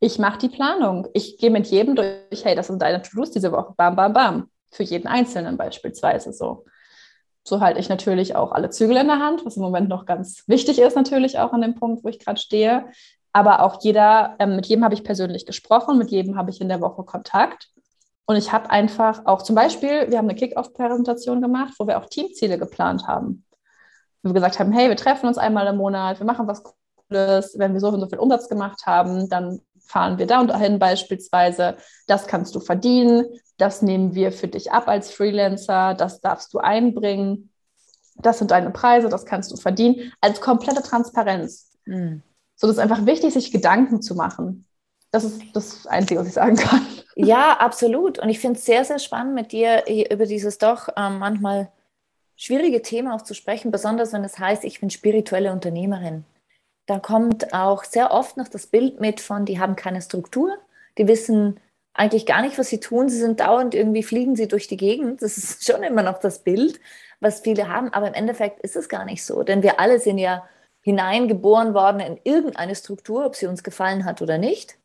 Ich 0.00 0.18
mache 0.18 0.38
die 0.38 0.48
Planung. 0.48 1.06
Ich 1.14 1.38
gehe 1.38 1.50
mit 1.50 1.68
jedem 1.68 1.94
durch, 1.94 2.44
hey, 2.44 2.56
das 2.56 2.66
sind 2.66 2.82
deine 2.82 3.02
To-Dos 3.02 3.30
diese 3.30 3.52
Woche. 3.52 3.74
Bam, 3.76 3.94
bam, 3.94 4.12
bam. 4.12 4.50
Für 4.70 4.82
jeden 4.82 5.06
Einzelnen 5.06 5.56
beispielsweise 5.56 6.32
so. 6.32 6.64
So 7.44 7.60
halte 7.60 7.78
ich 7.78 7.88
natürlich 7.88 8.34
auch 8.34 8.52
alle 8.52 8.70
Zügel 8.70 8.96
in 8.96 9.06
der 9.06 9.18
Hand, 9.18 9.44
was 9.44 9.56
im 9.56 9.62
Moment 9.62 9.88
noch 9.88 10.06
ganz 10.06 10.44
wichtig 10.48 10.78
ist, 10.80 10.96
natürlich 10.96 11.38
auch 11.38 11.52
an 11.52 11.60
dem 11.60 11.74
Punkt, 11.74 12.02
wo 12.02 12.08
ich 12.08 12.18
gerade 12.18 12.40
stehe. 12.40 12.86
Aber 13.32 13.62
auch 13.62 13.82
jeder, 13.82 14.36
ähm, 14.38 14.56
mit 14.56 14.66
jedem 14.66 14.84
habe 14.84 14.94
ich 14.94 15.04
persönlich 15.04 15.46
gesprochen, 15.46 15.98
mit 15.98 16.10
jedem 16.10 16.36
habe 16.36 16.50
ich 16.50 16.60
in 16.60 16.68
der 16.68 16.80
Woche 16.80 17.02
Kontakt. 17.02 17.70
Und 18.26 18.36
ich 18.36 18.52
habe 18.52 18.70
einfach 18.70 19.26
auch 19.26 19.42
zum 19.42 19.56
Beispiel, 19.56 20.10
wir 20.10 20.18
haben 20.18 20.28
eine 20.28 20.34
Kick-Off-Präsentation 20.34 21.40
gemacht, 21.40 21.74
wo 21.78 21.86
wir 21.86 21.98
auch 21.98 22.06
Teamziele 22.06 22.58
geplant 22.58 23.06
haben. 23.06 23.44
Wo 24.22 24.30
wir 24.30 24.34
gesagt 24.34 24.58
haben, 24.58 24.72
hey, 24.72 24.88
wir 24.88 24.96
treffen 24.96 25.26
uns 25.26 25.38
einmal 25.38 25.66
im 25.66 25.76
Monat, 25.76 26.20
wir 26.20 26.26
machen 26.26 26.46
was 26.46 26.62
Cooles. 26.62 27.58
Wenn 27.58 27.72
wir 27.72 27.80
so 27.80 27.88
und 27.88 28.00
so 28.00 28.08
viel 28.08 28.18
Umsatz 28.18 28.48
gemacht 28.48 28.86
haben, 28.86 29.28
dann 29.28 29.60
fahren 29.80 30.18
wir 30.18 30.26
da 30.26 30.40
und 30.40 30.48
dahin 30.48 30.78
beispielsweise, 30.78 31.76
das 32.06 32.26
kannst 32.26 32.54
du 32.54 32.60
verdienen, 32.60 33.26
das 33.58 33.82
nehmen 33.82 34.14
wir 34.14 34.32
für 34.32 34.48
dich 34.48 34.72
ab 34.72 34.88
als 34.88 35.10
Freelancer, 35.10 35.94
das 35.94 36.20
darfst 36.20 36.54
du 36.54 36.58
einbringen, 36.58 37.50
das 38.16 38.38
sind 38.38 38.50
deine 38.50 38.70
Preise, 38.70 39.08
das 39.08 39.26
kannst 39.26 39.50
du 39.52 39.56
verdienen, 39.56 40.12
als 40.20 40.40
komplette 40.40 40.82
Transparenz. 40.82 41.72
Mhm. 41.84 42.22
So, 42.56 42.66
das 42.66 42.76
ist 42.76 42.82
einfach 42.82 43.06
wichtig, 43.06 43.32
sich 43.34 43.50
Gedanken 43.50 44.02
zu 44.02 44.14
machen. 44.14 44.66
Das 45.10 45.24
ist 45.24 45.42
das 45.52 45.86
Einzige, 45.86 46.20
was 46.20 46.28
ich 46.28 46.34
sagen 46.34 46.56
kann. 46.56 46.86
Ja, 47.14 47.58
absolut. 47.58 48.18
Und 48.18 48.30
ich 48.30 48.38
finde 48.38 48.58
es 48.58 48.64
sehr, 48.64 48.86
sehr 48.86 48.98
spannend, 48.98 49.34
mit 49.34 49.52
dir 49.52 49.84
über 50.10 50.24
dieses 50.24 50.56
doch 50.56 50.88
ähm, 50.96 51.18
manchmal 51.18 51.70
schwierige 52.36 52.80
Thema 52.80 53.14
auch 53.14 53.20
zu 53.20 53.34
sprechen, 53.34 53.70
besonders 53.70 54.14
wenn 54.14 54.24
es 54.24 54.38
heißt, 54.38 54.64
ich 54.64 54.80
bin 54.80 54.88
spirituelle 54.88 55.52
Unternehmerin 55.52 56.24
da 56.86 56.98
kommt 56.98 57.52
auch 57.54 57.84
sehr 57.84 58.10
oft 58.10 58.36
noch 58.36 58.48
das 58.48 58.66
Bild 58.66 59.00
mit 59.00 59.20
von, 59.20 59.44
die 59.44 59.60
haben 59.60 59.76
keine 59.76 60.02
Struktur, 60.02 60.56
die 60.98 61.08
wissen 61.08 61.60
eigentlich 61.94 62.26
gar 62.26 62.42
nicht, 62.42 62.58
was 62.58 62.68
sie 62.68 62.80
tun. 62.80 63.08
Sie 63.08 63.18
sind 63.18 63.40
dauernd 63.40 63.74
irgendwie, 63.74 64.02
fliegen 64.02 64.34
sie 64.34 64.48
durch 64.48 64.66
die 64.66 64.76
Gegend. 64.76 65.22
Das 65.22 65.36
ist 65.36 65.64
schon 65.70 65.82
immer 65.82 66.02
noch 66.02 66.18
das 66.18 66.40
Bild, 66.40 66.80
was 67.20 67.40
viele 67.40 67.68
haben. 67.68 67.92
Aber 67.92 68.08
im 68.08 68.14
Endeffekt 68.14 68.60
ist 68.60 68.76
es 68.76 68.88
gar 68.88 69.04
nicht 69.04 69.24
so, 69.24 69.42
denn 69.42 69.62
wir 69.62 69.78
alle 69.78 70.00
sind 70.00 70.18
ja 70.18 70.46
hineingeboren 70.82 71.74
worden 71.74 72.00
in 72.00 72.20
irgendeine 72.24 72.74
Struktur, 72.74 73.24
ob 73.24 73.36
sie 73.36 73.46
uns 73.46 73.62
gefallen 73.62 74.04
hat 74.04 74.20
oder 74.20 74.38
nicht. 74.38 74.76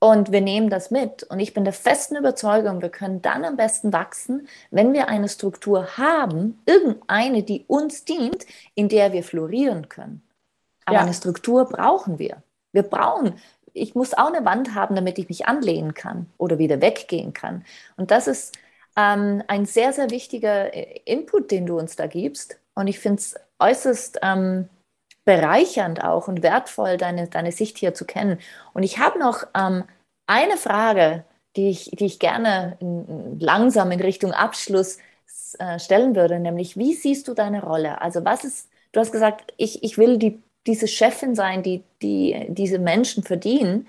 Und 0.00 0.32
wir 0.32 0.42
nehmen 0.42 0.68
das 0.68 0.90
mit. 0.90 1.22
Und 1.22 1.40
ich 1.40 1.54
bin 1.54 1.64
der 1.64 1.72
festen 1.72 2.16
Überzeugung, 2.16 2.82
wir 2.82 2.90
können 2.90 3.22
dann 3.22 3.44
am 3.44 3.56
besten 3.56 3.92
wachsen, 3.92 4.48
wenn 4.70 4.92
wir 4.92 5.08
eine 5.08 5.28
Struktur 5.28 5.96
haben, 5.96 6.60
irgendeine, 6.66 7.42
die 7.42 7.64
uns 7.68 8.04
dient, 8.04 8.44
in 8.74 8.90
der 8.90 9.12
wir 9.12 9.24
florieren 9.24 9.88
können. 9.88 10.22
Aber 10.84 10.96
ja. 10.96 11.02
eine 11.02 11.14
Struktur 11.14 11.64
brauchen 11.64 12.18
wir. 12.18 12.42
Wir 12.72 12.82
brauchen, 12.82 13.34
ich 13.72 13.94
muss 13.94 14.12
auch 14.12 14.32
eine 14.32 14.44
Wand 14.44 14.74
haben, 14.74 14.94
damit 14.94 15.18
ich 15.18 15.28
mich 15.28 15.46
anlehnen 15.46 15.94
kann 15.94 16.26
oder 16.36 16.58
wieder 16.58 16.82
weggehen 16.82 17.32
kann. 17.32 17.64
Und 17.96 18.10
das 18.10 18.26
ist 18.26 18.54
ähm, 18.96 19.42
ein 19.48 19.64
sehr, 19.64 19.92
sehr 19.92 20.10
wichtiger 20.10 20.74
äh, 20.74 21.00
Input, 21.04 21.50
den 21.50 21.66
du 21.66 21.78
uns 21.78 21.96
da 21.96 22.06
gibst. 22.06 22.58
Und 22.74 22.88
ich 22.88 22.98
finde 22.98 23.20
es 23.20 23.36
äußerst 23.58 24.18
ähm, 24.22 24.68
bereichernd 25.24 26.02
auch 26.04 26.28
und 26.28 26.42
wertvoll, 26.42 26.96
deine, 26.96 27.28
deine 27.28 27.52
Sicht 27.52 27.78
hier 27.78 27.94
zu 27.94 28.04
kennen. 28.04 28.38
Und 28.74 28.82
ich 28.82 28.98
habe 28.98 29.18
noch 29.18 29.44
ähm, 29.54 29.84
eine 30.26 30.56
Frage, 30.56 31.24
die 31.56 31.70
ich, 31.70 31.90
die 31.92 32.06
ich 32.06 32.18
gerne 32.18 32.76
in, 32.80 33.38
langsam 33.40 33.90
in 33.92 34.00
Richtung 34.00 34.32
Abschluss 34.32 34.98
äh, 35.58 35.78
stellen 35.78 36.16
würde, 36.16 36.40
nämlich 36.40 36.76
wie 36.76 36.94
siehst 36.94 37.28
du 37.28 37.34
deine 37.34 37.62
Rolle? 37.62 38.00
Also 38.00 38.24
was 38.24 38.44
ist, 38.44 38.68
du 38.92 39.00
hast 39.00 39.12
gesagt, 39.12 39.52
ich, 39.56 39.82
ich 39.82 39.98
will 39.98 40.18
die, 40.18 40.42
diese 40.66 40.88
Chefin 40.88 41.34
sein, 41.34 41.62
die, 41.62 41.84
die 42.02 42.46
diese 42.48 42.78
Menschen 42.78 43.22
verdienen. 43.22 43.88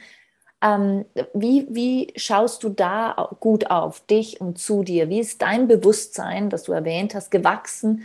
Ähm, 0.61 1.05
wie, 1.33 1.67
wie 1.69 2.13
schaust 2.15 2.63
du 2.63 2.69
da 2.69 3.29
gut 3.39 3.69
auf 3.71 4.01
dich 4.07 4.41
und 4.41 4.59
zu 4.59 4.83
dir? 4.83 5.09
Wie 5.09 5.19
ist 5.19 5.41
dein 5.41 5.67
Bewusstsein, 5.67 6.49
das 6.49 6.63
du 6.63 6.71
erwähnt 6.73 7.15
hast, 7.15 7.31
gewachsen? 7.31 8.03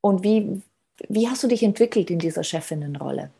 Und 0.00 0.22
wie, 0.24 0.62
wie 1.08 1.28
hast 1.28 1.42
du 1.42 1.48
dich 1.48 1.62
entwickelt 1.62 2.10
in 2.10 2.18
dieser 2.18 2.42
Chefinnenrolle? 2.42 3.30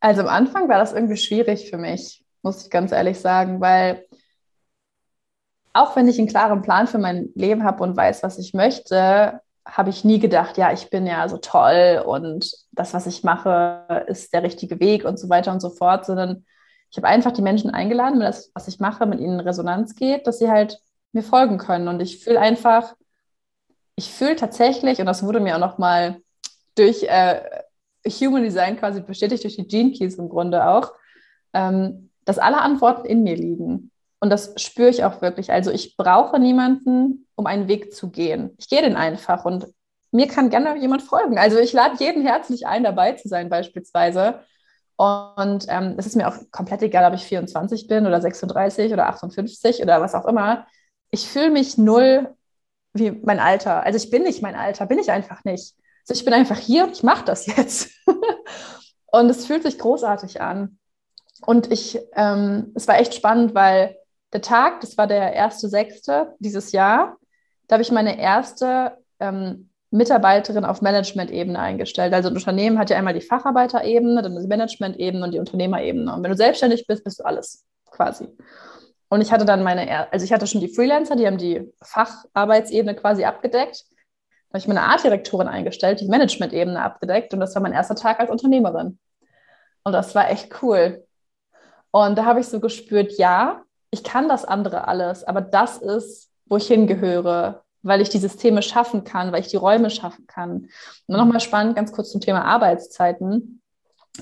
Also 0.00 0.22
am 0.22 0.28
Anfang 0.28 0.68
war 0.68 0.78
das 0.78 0.92
irgendwie 0.92 1.16
schwierig 1.16 1.70
für 1.70 1.78
mich, 1.78 2.24
muss 2.42 2.64
ich 2.64 2.70
ganz 2.70 2.92
ehrlich 2.92 3.18
sagen, 3.18 3.60
weil 3.60 4.04
auch 5.72 5.94
wenn 5.96 6.08
ich 6.08 6.18
einen 6.18 6.28
klaren 6.28 6.62
Plan 6.62 6.86
für 6.86 6.98
mein 6.98 7.30
Leben 7.34 7.64
habe 7.64 7.82
und 7.82 7.96
weiß, 7.96 8.22
was 8.22 8.38
ich 8.38 8.54
möchte, 8.54 9.40
habe 9.66 9.90
ich 9.90 10.04
nie 10.04 10.18
gedacht, 10.18 10.56
ja, 10.56 10.72
ich 10.72 10.90
bin 10.90 11.06
ja 11.06 11.28
so 11.28 11.38
toll 11.38 12.02
und 12.06 12.50
das, 12.72 12.94
was 12.94 13.06
ich 13.06 13.24
mache, 13.24 14.04
ist 14.06 14.32
der 14.32 14.42
richtige 14.42 14.80
Weg 14.80 15.04
und 15.04 15.18
so 15.18 15.28
weiter 15.28 15.52
und 15.52 15.60
so 15.60 15.70
fort, 15.70 16.06
sondern 16.06 16.46
ich 16.90 16.96
habe 16.96 17.08
einfach 17.08 17.32
die 17.32 17.42
Menschen 17.42 17.70
eingeladen, 17.70 18.20
wenn 18.20 18.26
das, 18.26 18.50
was 18.54 18.68
ich 18.68 18.78
mache, 18.78 19.06
mit 19.06 19.20
ihnen 19.20 19.40
in 19.40 19.46
Resonanz 19.46 19.96
geht, 19.96 20.26
dass 20.26 20.38
sie 20.38 20.48
halt 20.50 20.80
mir 21.12 21.22
folgen 21.22 21.58
können. 21.58 21.88
Und 21.88 22.00
ich 22.00 22.22
fühle 22.22 22.40
einfach, 22.40 22.94
ich 23.96 24.12
fühle 24.12 24.36
tatsächlich, 24.36 25.00
und 25.00 25.06
das 25.06 25.22
wurde 25.22 25.40
mir 25.40 25.56
auch 25.56 25.60
nochmal 25.60 26.20
durch 26.74 27.04
äh, 27.04 27.40
Human 28.06 28.42
Design 28.42 28.78
quasi 28.78 29.00
bestätigt, 29.00 29.42
durch 29.42 29.56
die 29.56 29.66
Gene 29.66 29.92
Keys 29.92 30.16
im 30.16 30.28
Grunde 30.28 30.66
auch, 30.68 30.92
ähm, 31.54 32.10
dass 32.24 32.38
alle 32.38 32.60
Antworten 32.60 33.06
in 33.06 33.22
mir 33.22 33.36
liegen. 33.36 33.90
Und 34.20 34.30
das 34.30 34.52
spüre 34.56 34.88
ich 34.88 35.04
auch 35.04 35.22
wirklich. 35.22 35.50
Also 35.52 35.70
ich 35.70 35.96
brauche 35.96 36.38
niemanden, 36.38 37.26
um 37.34 37.46
einen 37.46 37.68
Weg 37.68 37.94
zu 37.94 38.10
gehen. 38.10 38.54
Ich 38.58 38.68
gehe 38.68 38.82
den 38.82 38.96
einfach 38.96 39.44
und 39.44 39.66
mir 40.12 40.28
kann 40.28 40.50
gerne 40.50 40.76
jemand 40.78 41.02
folgen. 41.02 41.38
Also 41.38 41.58
ich 41.58 41.72
lade 41.72 41.96
jeden 41.98 42.22
herzlich 42.22 42.66
ein, 42.66 42.84
dabei 42.84 43.12
zu 43.12 43.28
sein 43.28 43.48
beispielsweise. 43.48 44.40
Und 44.96 45.66
ähm, 45.68 45.94
es 45.98 46.06
ist 46.06 46.16
mir 46.16 46.28
auch 46.28 46.36
komplett 46.50 46.82
egal, 46.82 47.10
ob 47.10 47.18
ich 47.18 47.26
24 47.26 47.86
bin 47.86 48.06
oder 48.06 48.20
36 48.20 48.92
oder 48.92 49.08
58 49.08 49.82
oder 49.82 50.00
was 50.00 50.14
auch 50.14 50.24
immer. 50.24 50.66
Ich 51.10 51.28
fühle 51.28 51.50
mich 51.50 51.76
null 51.76 52.34
wie 52.98 53.10
mein 53.10 53.40
Alter. 53.40 53.84
Also 53.84 53.96
ich 53.96 54.10
bin 54.10 54.22
nicht 54.22 54.42
mein 54.42 54.54
Alter, 54.54 54.86
bin 54.86 54.98
ich 54.98 55.10
einfach 55.10 55.44
nicht. 55.44 55.74
Also 56.08 56.18
ich 56.18 56.24
bin 56.24 56.34
einfach 56.34 56.58
hier 56.58 56.84
und 56.84 56.92
ich 56.92 57.02
mache 57.02 57.24
das 57.24 57.46
jetzt. 57.46 57.90
und 59.06 59.30
es 59.30 59.46
fühlt 59.46 59.62
sich 59.62 59.78
großartig 59.78 60.40
an. 60.40 60.78
Und 61.44 61.70
ich, 61.72 61.98
ähm, 62.14 62.72
es 62.74 62.88
war 62.88 62.98
echt 62.98 63.14
spannend, 63.14 63.54
weil 63.54 63.96
der 64.32 64.42
Tag, 64.42 64.80
das 64.80 64.96
war 64.98 65.06
der 65.06 65.32
erste 65.32 65.68
sechste 65.68 66.34
dieses 66.38 66.72
Jahr, 66.72 67.16
da 67.68 67.74
habe 67.74 67.82
ich 67.82 67.92
meine 67.92 68.18
erste 68.20 68.96
ähm, 69.20 69.70
Mitarbeiterin 69.90 70.64
auf 70.64 70.82
Management-Ebene 70.82 71.58
eingestellt. 71.58 72.12
Also 72.12 72.28
ein 72.28 72.34
Unternehmen 72.34 72.78
hat 72.78 72.90
ja 72.90 72.96
einmal 72.96 73.14
die 73.14 73.20
Facharbeiterebene, 73.20 74.22
dann 74.22 74.40
die 74.40 74.46
Management-Ebene 74.46 75.24
und 75.24 75.32
die 75.32 75.38
Unternehmerebene. 75.38 76.12
Und 76.12 76.22
wenn 76.22 76.30
du 76.30 76.36
selbstständig 76.36 76.86
bist, 76.86 77.04
bist 77.04 77.20
du 77.20 77.24
alles 77.24 77.64
quasi. 77.90 78.28
Und 79.08 79.20
ich 79.20 79.32
hatte 79.32 79.44
dann 79.44 79.62
meine, 79.62 80.12
also 80.12 80.24
ich 80.24 80.32
hatte 80.32 80.46
schon 80.46 80.60
die 80.60 80.74
Freelancer, 80.74 81.16
die 81.16 81.26
haben 81.26 81.38
die 81.38 81.72
Facharbeitsebene 81.82 82.94
quasi 82.96 83.24
abgedeckt. 83.24 83.84
Da 83.88 84.50
habe 84.50 84.58
ich 84.58 84.68
meine 84.68 84.82
Artdirektorin 84.82 85.48
eingestellt, 85.48 86.00
die 86.00 86.08
Management-Ebene 86.08 86.80
abgedeckt 86.80 87.32
und 87.32 87.40
das 87.40 87.54
war 87.54 87.62
mein 87.62 87.72
erster 87.72 87.94
Tag 87.94 88.20
als 88.20 88.30
Unternehmerin. 88.30 88.98
Und 89.84 89.92
das 89.92 90.14
war 90.14 90.30
echt 90.30 90.62
cool. 90.62 91.06
Und 91.92 92.18
da 92.18 92.24
habe 92.24 92.40
ich 92.40 92.48
so 92.48 92.60
gespürt, 92.60 93.12
ja, 93.18 93.62
ich 93.90 94.02
kann 94.02 94.28
das 94.28 94.44
andere 94.44 94.88
alles, 94.88 95.24
aber 95.24 95.40
das 95.40 95.78
ist, 95.78 96.30
wo 96.46 96.56
ich 96.56 96.66
hingehöre, 96.66 97.62
weil 97.82 98.00
ich 98.00 98.08
die 98.08 98.18
Systeme 98.18 98.62
schaffen 98.62 99.04
kann, 99.04 99.32
weil 99.32 99.40
ich 99.40 99.48
die 99.48 99.56
Räume 99.56 99.90
schaffen 99.90 100.26
kann. 100.26 100.68
Und 101.06 101.16
nochmal 101.16 101.40
spannend, 101.40 101.76
ganz 101.76 101.92
kurz 101.92 102.10
zum 102.10 102.20
Thema 102.20 102.44
Arbeitszeiten, 102.44 103.62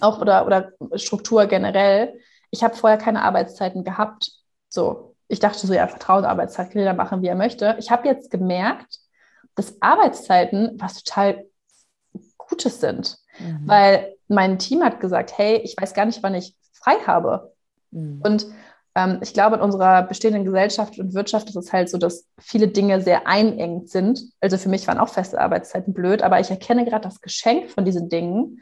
auch 0.01 0.21
oder, 0.21 0.47
oder 0.47 0.73
Struktur 0.97 1.47
generell. 1.47 2.21
Ich 2.51 2.63
habe 2.63 2.77
vorher 2.77 2.99
keine 2.99 3.23
Arbeitszeiten 3.23 3.85
gehabt. 3.85 4.33
So, 4.75 5.15
ich 5.29 5.39
dachte 5.39 5.65
so, 5.67 5.73
ja, 5.73 5.87
Vertrauen, 5.87 6.25
Arbeitszeit 6.25 6.71
kann 6.71 6.81
jeder 6.81 6.95
machen, 6.95 7.23
wie 7.23 7.29
er 7.29 7.37
möchte. 7.37 7.77
Ich 7.79 7.93
habe 7.93 8.09
jetzt 8.09 8.29
gemerkt, 8.29 8.99
dass 9.55 9.81
Arbeitszeiten 9.81 10.73
was 10.81 11.05
total 11.05 11.45
Gutes 12.37 12.81
sind, 12.81 13.17
mhm. 13.39 13.63
weil 13.67 14.17
mein 14.27 14.59
Team 14.59 14.83
hat 14.83 14.99
gesagt, 14.99 15.39
hey, 15.39 15.59
ich 15.59 15.77
weiß 15.81 15.95
gar 15.95 16.07
nicht, 16.07 16.25
wann 16.25 16.35
ich 16.35 16.57
frei 16.73 16.97
habe. 17.07 17.53
Mhm. 17.93 18.21
Und 18.25 18.47
ähm, 18.97 19.21
ich 19.23 19.33
glaube, 19.33 19.57
in 19.57 19.63
unserer 19.63 20.03
bestehenden 20.03 20.45
Gesellschaft 20.45 20.99
und 20.99 21.15
Wirtschaft 21.15 21.49
ist 21.49 21.57
es 21.57 21.73
halt 21.73 21.89
so, 21.89 21.97
dass 21.97 22.27
viele 22.41 22.67
Dinge 22.67 23.01
sehr 23.01 23.29
einengt 23.29 23.91
sind. 23.91 24.25
Also 24.41 24.59
für 24.59 24.69
mich 24.69 24.89
waren 24.89 24.99
auch 24.99 25.09
feste 25.09 25.41
Arbeitszeiten 25.41 25.95
blöd, 25.95 26.21
aber 26.21 26.41
ich 26.41 26.51
erkenne 26.51 26.85
gerade 26.85 27.07
das 27.09 27.21
Geschenk 27.21 27.71
von 27.71 27.85
diesen 27.85 28.09
Dingen 28.09 28.61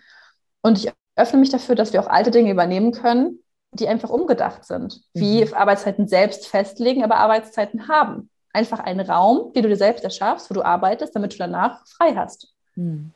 und 0.61 0.77
ich 0.77 0.93
öffne 1.17 1.41
mich 1.41 1.51
dafür, 1.51 1.75
dass 1.75 1.95
wir 1.95 2.03
auch 2.03 2.09
alte 2.09 2.31
Dinge 2.31 2.51
übernehmen 2.51 2.93
können 2.93 3.42
die 3.73 3.89
einfach 3.89 4.11
umgedacht 4.11 4.65
sind. 4.65 5.03
Wie 5.15 5.45
mhm. 5.45 5.55
Arbeitszeiten 5.55 6.09
selbst 6.09 6.47
festlegen, 6.47 7.03
aber 7.03 7.17
Arbeitszeiten 7.17 7.89
haben. 7.89 8.29
Einfach 8.53 8.81
einen 8.81 9.01
Raum, 9.01 9.53
den 9.55 9.63
du 9.63 9.71
dir 9.71 9.77
selbst 9.77 10.05
erschaffst, 10.05 10.51
wo 10.51 10.55
du 10.55 10.63
arbeitest, 10.63 11.17
damit 11.17 11.33
du 11.33 11.39
danach 11.39 11.87
frei 11.87 12.15
hast. 12.15 12.53
Mhm. 12.77 13.13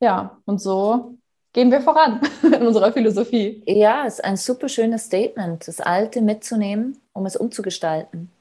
Ja, 0.00 0.38
und 0.44 0.60
so 0.60 1.14
gehen 1.52 1.70
wir 1.70 1.80
voran 1.80 2.20
in 2.42 2.66
unserer 2.66 2.92
Philosophie. 2.92 3.62
Ja, 3.66 4.04
es 4.06 4.14
ist 4.14 4.24
ein 4.24 4.36
super 4.36 4.68
schönes 4.68 5.04
Statement, 5.04 5.68
das 5.68 5.80
Alte 5.80 6.20
mitzunehmen, 6.20 7.00
um 7.12 7.24
es 7.26 7.36
umzugestalten. 7.36 8.32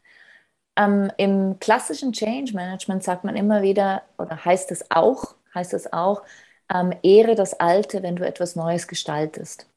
Ähm, 0.76 1.12
Im 1.18 1.60
klassischen 1.60 2.14
Change 2.14 2.54
Management 2.54 3.04
sagt 3.04 3.24
man 3.24 3.36
immer 3.36 3.62
wieder, 3.62 4.02
oder 4.18 4.44
heißt 4.44 4.72
es 4.72 4.90
auch, 4.90 5.36
heißt 5.54 5.74
es 5.74 5.94
auch, 5.94 6.24
ähm, 6.74 6.94
ehre 7.04 7.36
das 7.36 7.60
Alte, 7.60 8.02
wenn 8.02 8.16
du 8.16 8.26
etwas 8.26 8.56
Neues 8.56 8.88
gestaltest. 8.88 9.68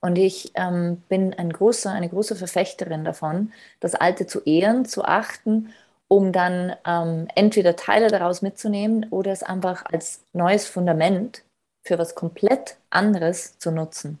Und 0.00 0.16
ich 0.16 0.52
ähm, 0.54 1.02
bin 1.08 1.34
ein 1.34 1.52
großer, 1.52 1.90
eine 1.90 2.08
große 2.08 2.36
Verfechterin 2.36 3.04
davon, 3.04 3.52
das 3.80 3.94
Alte 3.94 4.26
zu 4.26 4.40
ehren, 4.44 4.84
zu 4.84 5.04
achten, 5.04 5.70
um 6.06 6.32
dann 6.32 6.74
ähm, 6.86 7.28
entweder 7.34 7.76
Teile 7.76 8.08
daraus 8.08 8.40
mitzunehmen 8.40 9.06
oder 9.10 9.32
es 9.32 9.42
einfach 9.42 9.84
als 9.84 10.24
neues 10.32 10.66
Fundament 10.66 11.44
für 11.82 11.98
was 11.98 12.14
komplett 12.14 12.76
anderes 12.90 13.58
zu 13.58 13.70
nutzen. 13.70 14.20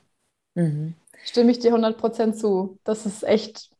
Mhm. 0.54 0.94
Stimme 1.24 1.50
ich 1.50 1.60
dir 1.60 1.72
100% 1.72 2.34
zu. 2.34 2.78
Das 2.84 3.06
ist 3.06 3.22
echt, 3.22 3.70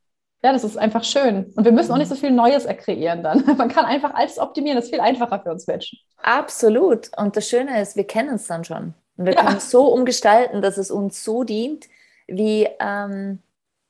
ja, 0.43 0.53
das 0.53 0.65
ist 0.65 0.77
einfach 0.77 1.05
schön. 1.05 1.53
Und 1.57 1.65
wir 1.65 1.73
müssen 1.73 1.93
auch 1.93 1.99
nicht 1.99 2.09
so 2.09 2.15
viel 2.15 2.31
Neues 2.31 2.67
kreieren 2.67 3.23
dann. 3.23 3.45
Man 3.57 3.69
kann 3.69 3.85
einfach 3.85 4.15
alles 4.15 4.39
optimieren. 4.39 4.77
Das 4.77 4.87
ist 4.87 4.91
viel 4.91 5.01
einfacher 5.01 5.41
für 5.41 5.51
uns 5.51 5.67
Menschen. 5.67 5.99
Absolut. 6.19 7.11
Und 7.17 7.37
das 7.37 7.49
Schöne 7.49 7.81
ist, 7.81 7.97
wir 7.97 8.07
kennen 8.07 8.37
es 8.37 8.47
dann 8.47 8.65
schon. 8.65 8.95
Und 9.19 9.27
wir 9.27 9.35
ja. 9.35 9.45
können 9.45 9.59
es 9.59 9.71
so 9.71 9.93
umgestalten, 9.93 10.63
dass 10.63 10.79
es 10.79 10.91
uns 10.91 11.23
so 11.23 11.45
dient, 11.45 11.89
wie, 12.27 12.67
ähm, 12.81 13.41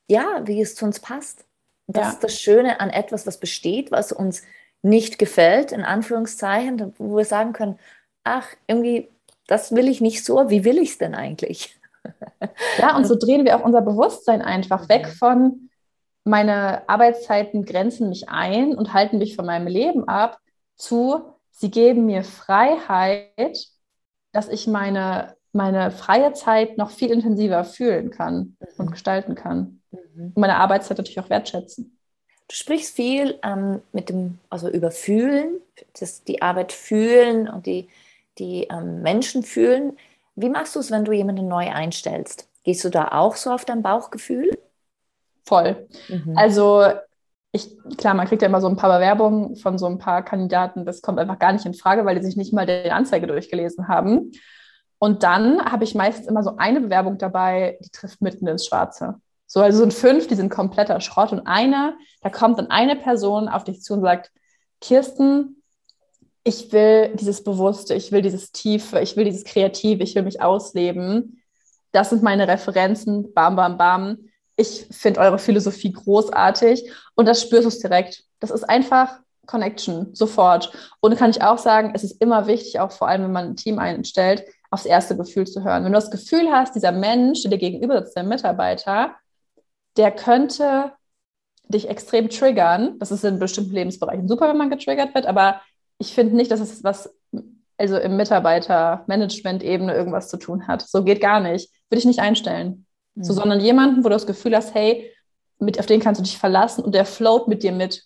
ja, 0.09 0.41
wie 0.43 0.61
es 0.61 0.75
zu 0.75 0.83
uns 0.83 0.99
passt. 0.99 1.45
Das 1.87 2.03
ja. 2.03 2.09
ist 2.09 2.23
das 2.23 2.39
Schöne 2.39 2.81
an 2.81 2.89
etwas, 2.89 3.25
was 3.25 3.39
besteht, 3.39 3.91
was 3.91 4.11
uns 4.11 4.43
nicht 4.81 5.17
gefällt, 5.17 5.71
in 5.71 5.83
Anführungszeichen, 5.83 6.93
wo 6.97 7.15
wir 7.15 7.25
sagen 7.25 7.53
können, 7.53 7.79
ach, 8.23 8.47
irgendwie, 8.67 9.09
das 9.47 9.73
will 9.73 9.87
ich 9.87 10.01
nicht 10.01 10.25
so, 10.25 10.49
wie 10.49 10.65
will 10.65 10.77
ich 10.77 10.91
es 10.91 10.97
denn 10.97 11.15
eigentlich? 11.15 11.79
Ja, 12.77 12.95
und 12.95 13.05
so 13.05 13.15
drehen 13.15 13.45
wir 13.45 13.57
auch 13.57 13.63
unser 13.63 13.81
Bewusstsein 13.81 14.41
einfach 14.41 14.87
weg 14.89 15.07
mhm. 15.07 15.11
von, 15.11 15.69
meine 16.23 16.87
Arbeitszeiten 16.87 17.65
grenzen 17.65 18.09
mich 18.09 18.29
ein 18.29 18.75
und 18.75 18.93
halten 18.93 19.17
mich 19.17 19.35
von 19.35 19.45
meinem 19.45 19.67
Leben 19.67 20.07
ab, 20.07 20.39
zu, 20.75 21.21
sie 21.51 21.71
geben 21.71 22.05
mir 22.05 22.23
Freiheit, 22.23 23.67
dass 24.31 24.47
ich 24.49 24.67
meine 24.67 25.35
meine 25.51 25.91
freie 25.91 26.33
Zeit 26.33 26.77
noch 26.77 26.91
viel 26.91 27.11
intensiver 27.11 27.63
fühlen 27.63 28.11
kann 28.11 28.55
mhm. 28.59 28.67
und 28.77 28.91
gestalten 28.91 29.35
kann. 29.35 29.81
Mhm. 29.91 30.33
Und 30.35 30.37
meine 30.37 30.57
Arbeitszeit 30.57 30.97
natürlich 30.97 31.19
auch 31.19 31.29
wertschätzen. 31.29 31.97
Du 32.47 32.55
sprichst 32.55 32.95
viel 32.95 33.39
ähm, 33.43 33.81
mit 33.91 34.09
dem, 34.09 34.39
also 34.49 34.69
über 34.69 34.91
Fühlen, 34.91 35.61
das, 35.99 36.23
die 36.23 36.41
Arbeit 36.41 36.71
fühlen 36.71 37.47
und 37.47 37.65
die, 37.65 37.89
die 38.37 38.67
ähm, 38.71 39.01
Menschen 39.01 39.43
fühlen. 39.43 39.97
Wie 40.35 40.49
machst 40.49 40.75
du 40.75 40.79
es, 40.79 40.89
wenn 40.91 41.05
du 41.05 41.11
jemanden 41.11 41.47
neu 41.47 41.69
einstellst? 41.69 42.47
Gehst 42.63 42.83
du 42.83 42.89
da 42.89 43.09
auch 43.09 43.35
so 43.35 43.51
auf 43.51 43.65
dein 43.65 43.81
Bauchgefühl? 43.81 44.57
Voll. 45.45 45.87
Mhm. 46.07 46.37
Also 46.37 46.83
ich, 47.51 47.77
klar, 47.97 48.13
man 48.13 48.27
kriegt 48.27 48.41
ja 48.41 48.47
immer 48.47 48.61
so 48.61 48.67
ein 48.67 48.75
paar 48.75 48.95
Bewerbungen 48.95 49.55
von 49.55 49.77
so 49.77 49.87
ein 49.87 49.97
paar 49.97 50.23
Kandidaten, 50.23 50.85
das 50.85 51.01
kommt 51.01 51.19
einfach 51.19 51.39
gar 51.39 51.51
nicht 51.51 51.65
in 51.65 51.73
Frage, 51.73 52.05
weil 52.05 52.15
die 52.15 52.25
sich 52.25 52.37
nicht 52.37 52.53
mal 52.53 52.65
die 52.65 52.91
Anzeige 52.91 53.27
durchgelesen 53.27 53.87
haben. 53.87 54.31
Und 54.99 55.23
dann 55.23 55.63
habe 55.65 55.83
ich 55.83 55.95
meistens 55.95 56.27
immer 56.27 56.43
so 56.43 56.57
eine 56.57 56.81
Bewerbung 56.81 57.17
dabei, 57.17 57.79
die 57.83 57.89
trifft 57.89 58.21
mitten 58.21 58.45
ins 58.47 58.65
Schwarze. 58.65 59.15
So, 59.47 59.61
also 59.61 59.79
sind 59.79 59.93
fünf, 59.93 60.27
die 60.27 60.35
sind 60.35 60.49
kompletter 60.49 61.01
Schrott 61.01 61.31
und 61.31 61.47
eine, 61.47 61.95
da 62.21 62.29
kommt 62.29 62.59
dann 62.59 62.69
eine 62.69 62.95
Person 62.95 63.47
auf 63.47 63.63
dich 63.63 63.81
zu 63.81 63.93
und 63.93 64.01
sagt, 64.01 64.31
Kirsten, 64.79 65.63
ich 66.43 66.71
will 66.71 67.15
dieses 67.15 67.43
Bewusste, 67.43 67.95
ich 67.95 68.11
will 68.11 68.21
dieses 68.21 68.51
Tiefe, 68.51 68.99
ich 68.99 69.15
will 69.17 69.25
dieses 69.25 69.43
Kreative, 69.43 70.03
ich 70.03 70.13
will 70.13 70.23
mich 70.23 70.41
ausleben. 70.41 71.41
Das 71.91 72.11
sind 72.11 72.21
meine 72.21 72.47
Referenzen, 72.47 73.33
bam, 73.33 73.55
bam, 73.55 73.77
bam. 73.77 74.28
Ich 74.59 74.87
finde 74.91 75.21
eure 75.21 75.39
Philosophie 75.39 75.93
großartig 75.93 76.91
und 77.15 77.25
das 77.25 77.41
spürst 77.41 77.81
du 77.81 77.87
direkt. 77.87 78.25
Das 78.41 78.51
ist 78.51 78.65
einfach 78.65 79.19
Connection, 79.45 80.13
sofort. 80.13 80.73
Und 80.99 81.15
kann 81.15 81.29
ich 81.29 81.41
auch 81.41 81.57
sagen, 81.57 81.93
es 81.95 82.03
ist 82.03 82.21
immer 82.21 82.45
wichtig, 82.45 82.77
auch 82.81 82.91
vor 82.91 83.07
allem, 83.07 83.23
wenn 83.23 83.31
man 83.31 83.45
ein 83.45 83.55
Team 83.55 83.79
einstellt, 83.79 84.43
aufs 84.69 84.85
erste 84.85 85.15
Gefühl 85.15 85.47
zu 85.47 85.63
hören. 85.63 85.85
Wenn 85.85 85.93
du 85.93 85.97
das 85.97 86.11
Gefühl 86.11 86.51
hast, 86.51 86.75
dieser 86.75 86.91
Mensch, 86.91 87.41
der 87.43 87.51
dir 87.51 87.57
gegenüber 87.57 87.99
sitzt, 87.99 88.17
der 88.17 88.23
Mitarbeiter, 88.23 89.15
der 89.95 90.11
könnte 90.11 90.91
dich 91.69 91.87
extrem 91.87 92.29
triggern. 92.29 92.99
Das 92.99 93.11
ist 93.11 93.23
in 93.23 93.39
bestimmten 93.39 93.73
Lebensbereichen 93.73 94.27
super, 94.27 94.49
wenn 94.49 94.57
man 94.57 94.69
getriggert 94.69 95.15
wird, 95.15 95.25
aber 95.25 95.61
ich 95.99 96.13
finde 96.13 96.35
nicht, 96.35 96.51
dass 96.51 96.59
es 96.59 96.83
was, 96.83 97.09
also 97.77 97.97
im 97.97 98.17
Mitarbeiter-Management-Ebene 98.17 99.95
irgendwas 99.95 100.27
zu 100.27 100.35
tun 100.35 100.67
hat. 100.67 100.81
So 100.81 101.05
geht 101.05 101.21
gar 101.21 101.39
nicht. 101.39 101.71
Würde 101.89 101.99
ich 101.99 102.05
nicht 102.05 102.19
einstellen. 102.19 102.85
Mhm. 103.19 103.23
So, 103.23 103.33
sondern 103.33 103.59
jemanden, 103.59 104.03
wo 104.03 104.09
du 104.09 104.15
das 104.15 104.25
Gefühl 104.25 104.55
hast, 104.55 104.73
hey, 104.73 105.13
mit, 105.59 105.77
auf 105.77 105.85
den 105.85 105.99
kannst 105.99 106.19
du 106.19 106.23
dich 106.23 106.37
verlassen 106.37 106.83
und 106.83 106.95
der 106.95 107.05
float 107.05 107.47
mit 107.47 107.63
dir 107.63 107.73
mit. 107.73 108.03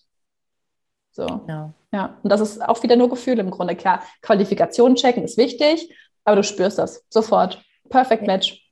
So. 1.11 1.27
Ja. 1.47 1.71
ja. 1.91 2.17
Und 2.23 2.29
das 2.31 2.41
ist 2.41 2.67
auch 2.67 2.81
wieder 2.81 2.95
nur 2.95 3.09
Gefühl 3.09 3.37
im 3.37 3.51
Grunde. 3.51 3.75
Klar, 3.75 4.01
Qualifikation 4.21 4.95
checken 4.95 5.23
ist 5.23 5.37
wichtig, 5.37 5.93
aber 6.25 6.37
du 6.37 6.43
spürst 6.43 6.79
das 6.79 7.05
sofort. 7.09 7.63
Perfect 7.89 8.25
Match. 8.25 8.67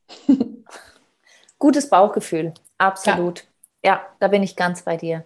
Gutes 1.59 1.89
Bauchgefühl, 1.89 2.55
absolut. 2.79 3.45
Ja. 3.83 3.91
ja, 3.91 4.01
da 4.19 4.29
bin 4.29 4.41
ich 4.41 4.55
ganz 4.55 4.81
bei 4.81 4.97
dir. 4.97 5.23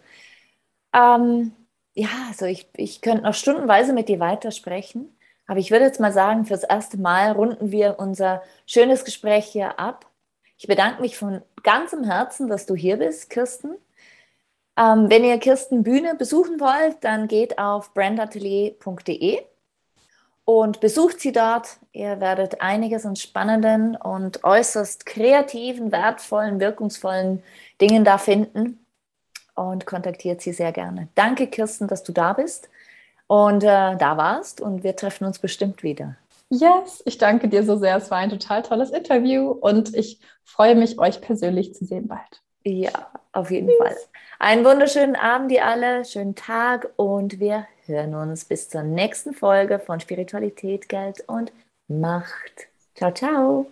Ähm, 0.91 1.53
ja, 1.93 2.09
also 2.27 2.45
ich, 2.45 2.67
ich 2.75 2.99
könnte 2.99 3.23
noch 3.23 3.33
stundenweise 3.33 3.93
mit 3.93 4.09
dir 4.09 4.19
weitersprechen, 4.19 5.17
aber 5.47 5.59
ich 5.59 5.71
würde 5.71 5.85
jetzt 5.85 6.01
mal 6.01 6.11
sagen, 6.11 6.43
fürs 6.43 6.63
erste 6.63 6.97
Mal 6.97 7.31
runden 7.31 7.71
wir 7.71 7.99
unser 7.99 8.43
schönes 8.65 9.05
Gespräch 9.05 9.45
hier 9.45 9.79
ab. 9.79 10.05
Ich 10.57 10.67
bedanke 10.67 11.01
mich 11.01 11.17
von 11.17 11.41
ganzem 11.63 12.03
Herzen, 12.03 12.47
dass 12.47 12.65
du 12.65 12.75
hier 12.75 12.97
bist, 12.97 13.29
Kirsten. 13.29 13.75
Ähm, 14.77 15.09
wenn 15.09 15.23
ihr 15.23 15.37
Kirsten 15.37 15.83
Bühne 15.83 16.15
besuchen 16.15 16.59
wollt, 16.59 17.03
dann 17.03 17.27
geht 17.27 17.57
auf 17.57 17.93
brandatelier.de 17.93 19.41
und 20.45 20.79
besucht 20.79 21.19
sie 21.19 21.31
dort. 21.31 21.79
Ihr 21.91 22.19
werdet 22.19 22.61
einiges 22.61 23.05
an 23.05 23.15
spannenden 23.15 23.95
und 23.95 24.43
äußerst 24.43 25.05
kreativen, 25.05 25.91
wertvollen, 25.91 26.59
wirkungsvollen 26.59 27.43
Dingen 27.81 28.03
da 28.03 28.17
finden 28.17 28.85
und 29.55 29.85
kontaktiert 29.85 30.41
sie 30.41 30.53
sehr 30.53 30.71
gerne. 30.71 31.07
Danke, 31.15 31.47
Kirsten, 31.47 31.87
dass 31.87 32.03
du 32.03 32.11
da 32.11 32.33
bist 32.33 32.69
und 33.27 33.63
äh, 33.63 33.97
da 33.97 34.17
warst 34.17 34.61
und 34.61 34.83
wir 34.83 34.95
treffen 34.95 35.25
uns 35.25 35.39
bestimmt 35.39 35.83
wieder. 35.83 36.15
Yes, 36.59 37.01
ich 37.05 37.17
danke 37.17 37.47
dir 37.47 37.63
so 37.63 37.77
sehr. 37.77 37.95
Es 37.97 38.11
war 38.11 38.17
ein 38.17 38.29
total 38.29 38.61
tolles 38.63 38.91
Interview 38.91 39.51
und 39.51 39.95
ich 39.95 40.19
freue 40.43 40.75
mich, 40.75 40.99
euch 40.99 41.21
persönlich 41.21 41.73
zu 41.73 41.85
sehen 41.85 42.07
bald. 42.07 42.41
Ja, 42.63 43.11
auf 43.31 43.51
jeden 43.51 43.67
Tschüss. 43.67 43.77
Fall. 43.77 43.95
Einen 44.39 44.65
wunderschönen 44.65 45.15
Abend, 45.15 45.51
ihr 45.51 45.65
alle, 45.65 46.03
schönen 46.03 46.35
Tag 46.35 46.89
und 46.95 47.39
wir 47.39 47.67
hören 47.85 48.15
uns 48.15 48.45
bis 48.45 48.69
zur 48.69 48.83
nächsten 48.83 49.33
Folge 49.33 49.79
von 49.79 49.99
Spiritualität, 49.99 50.89
Geld 50.89 51.23
und 51.27 51.51
Macht. 51.87 52.67
Ciao, 52.95 53.11
ciao. 53.11 53.67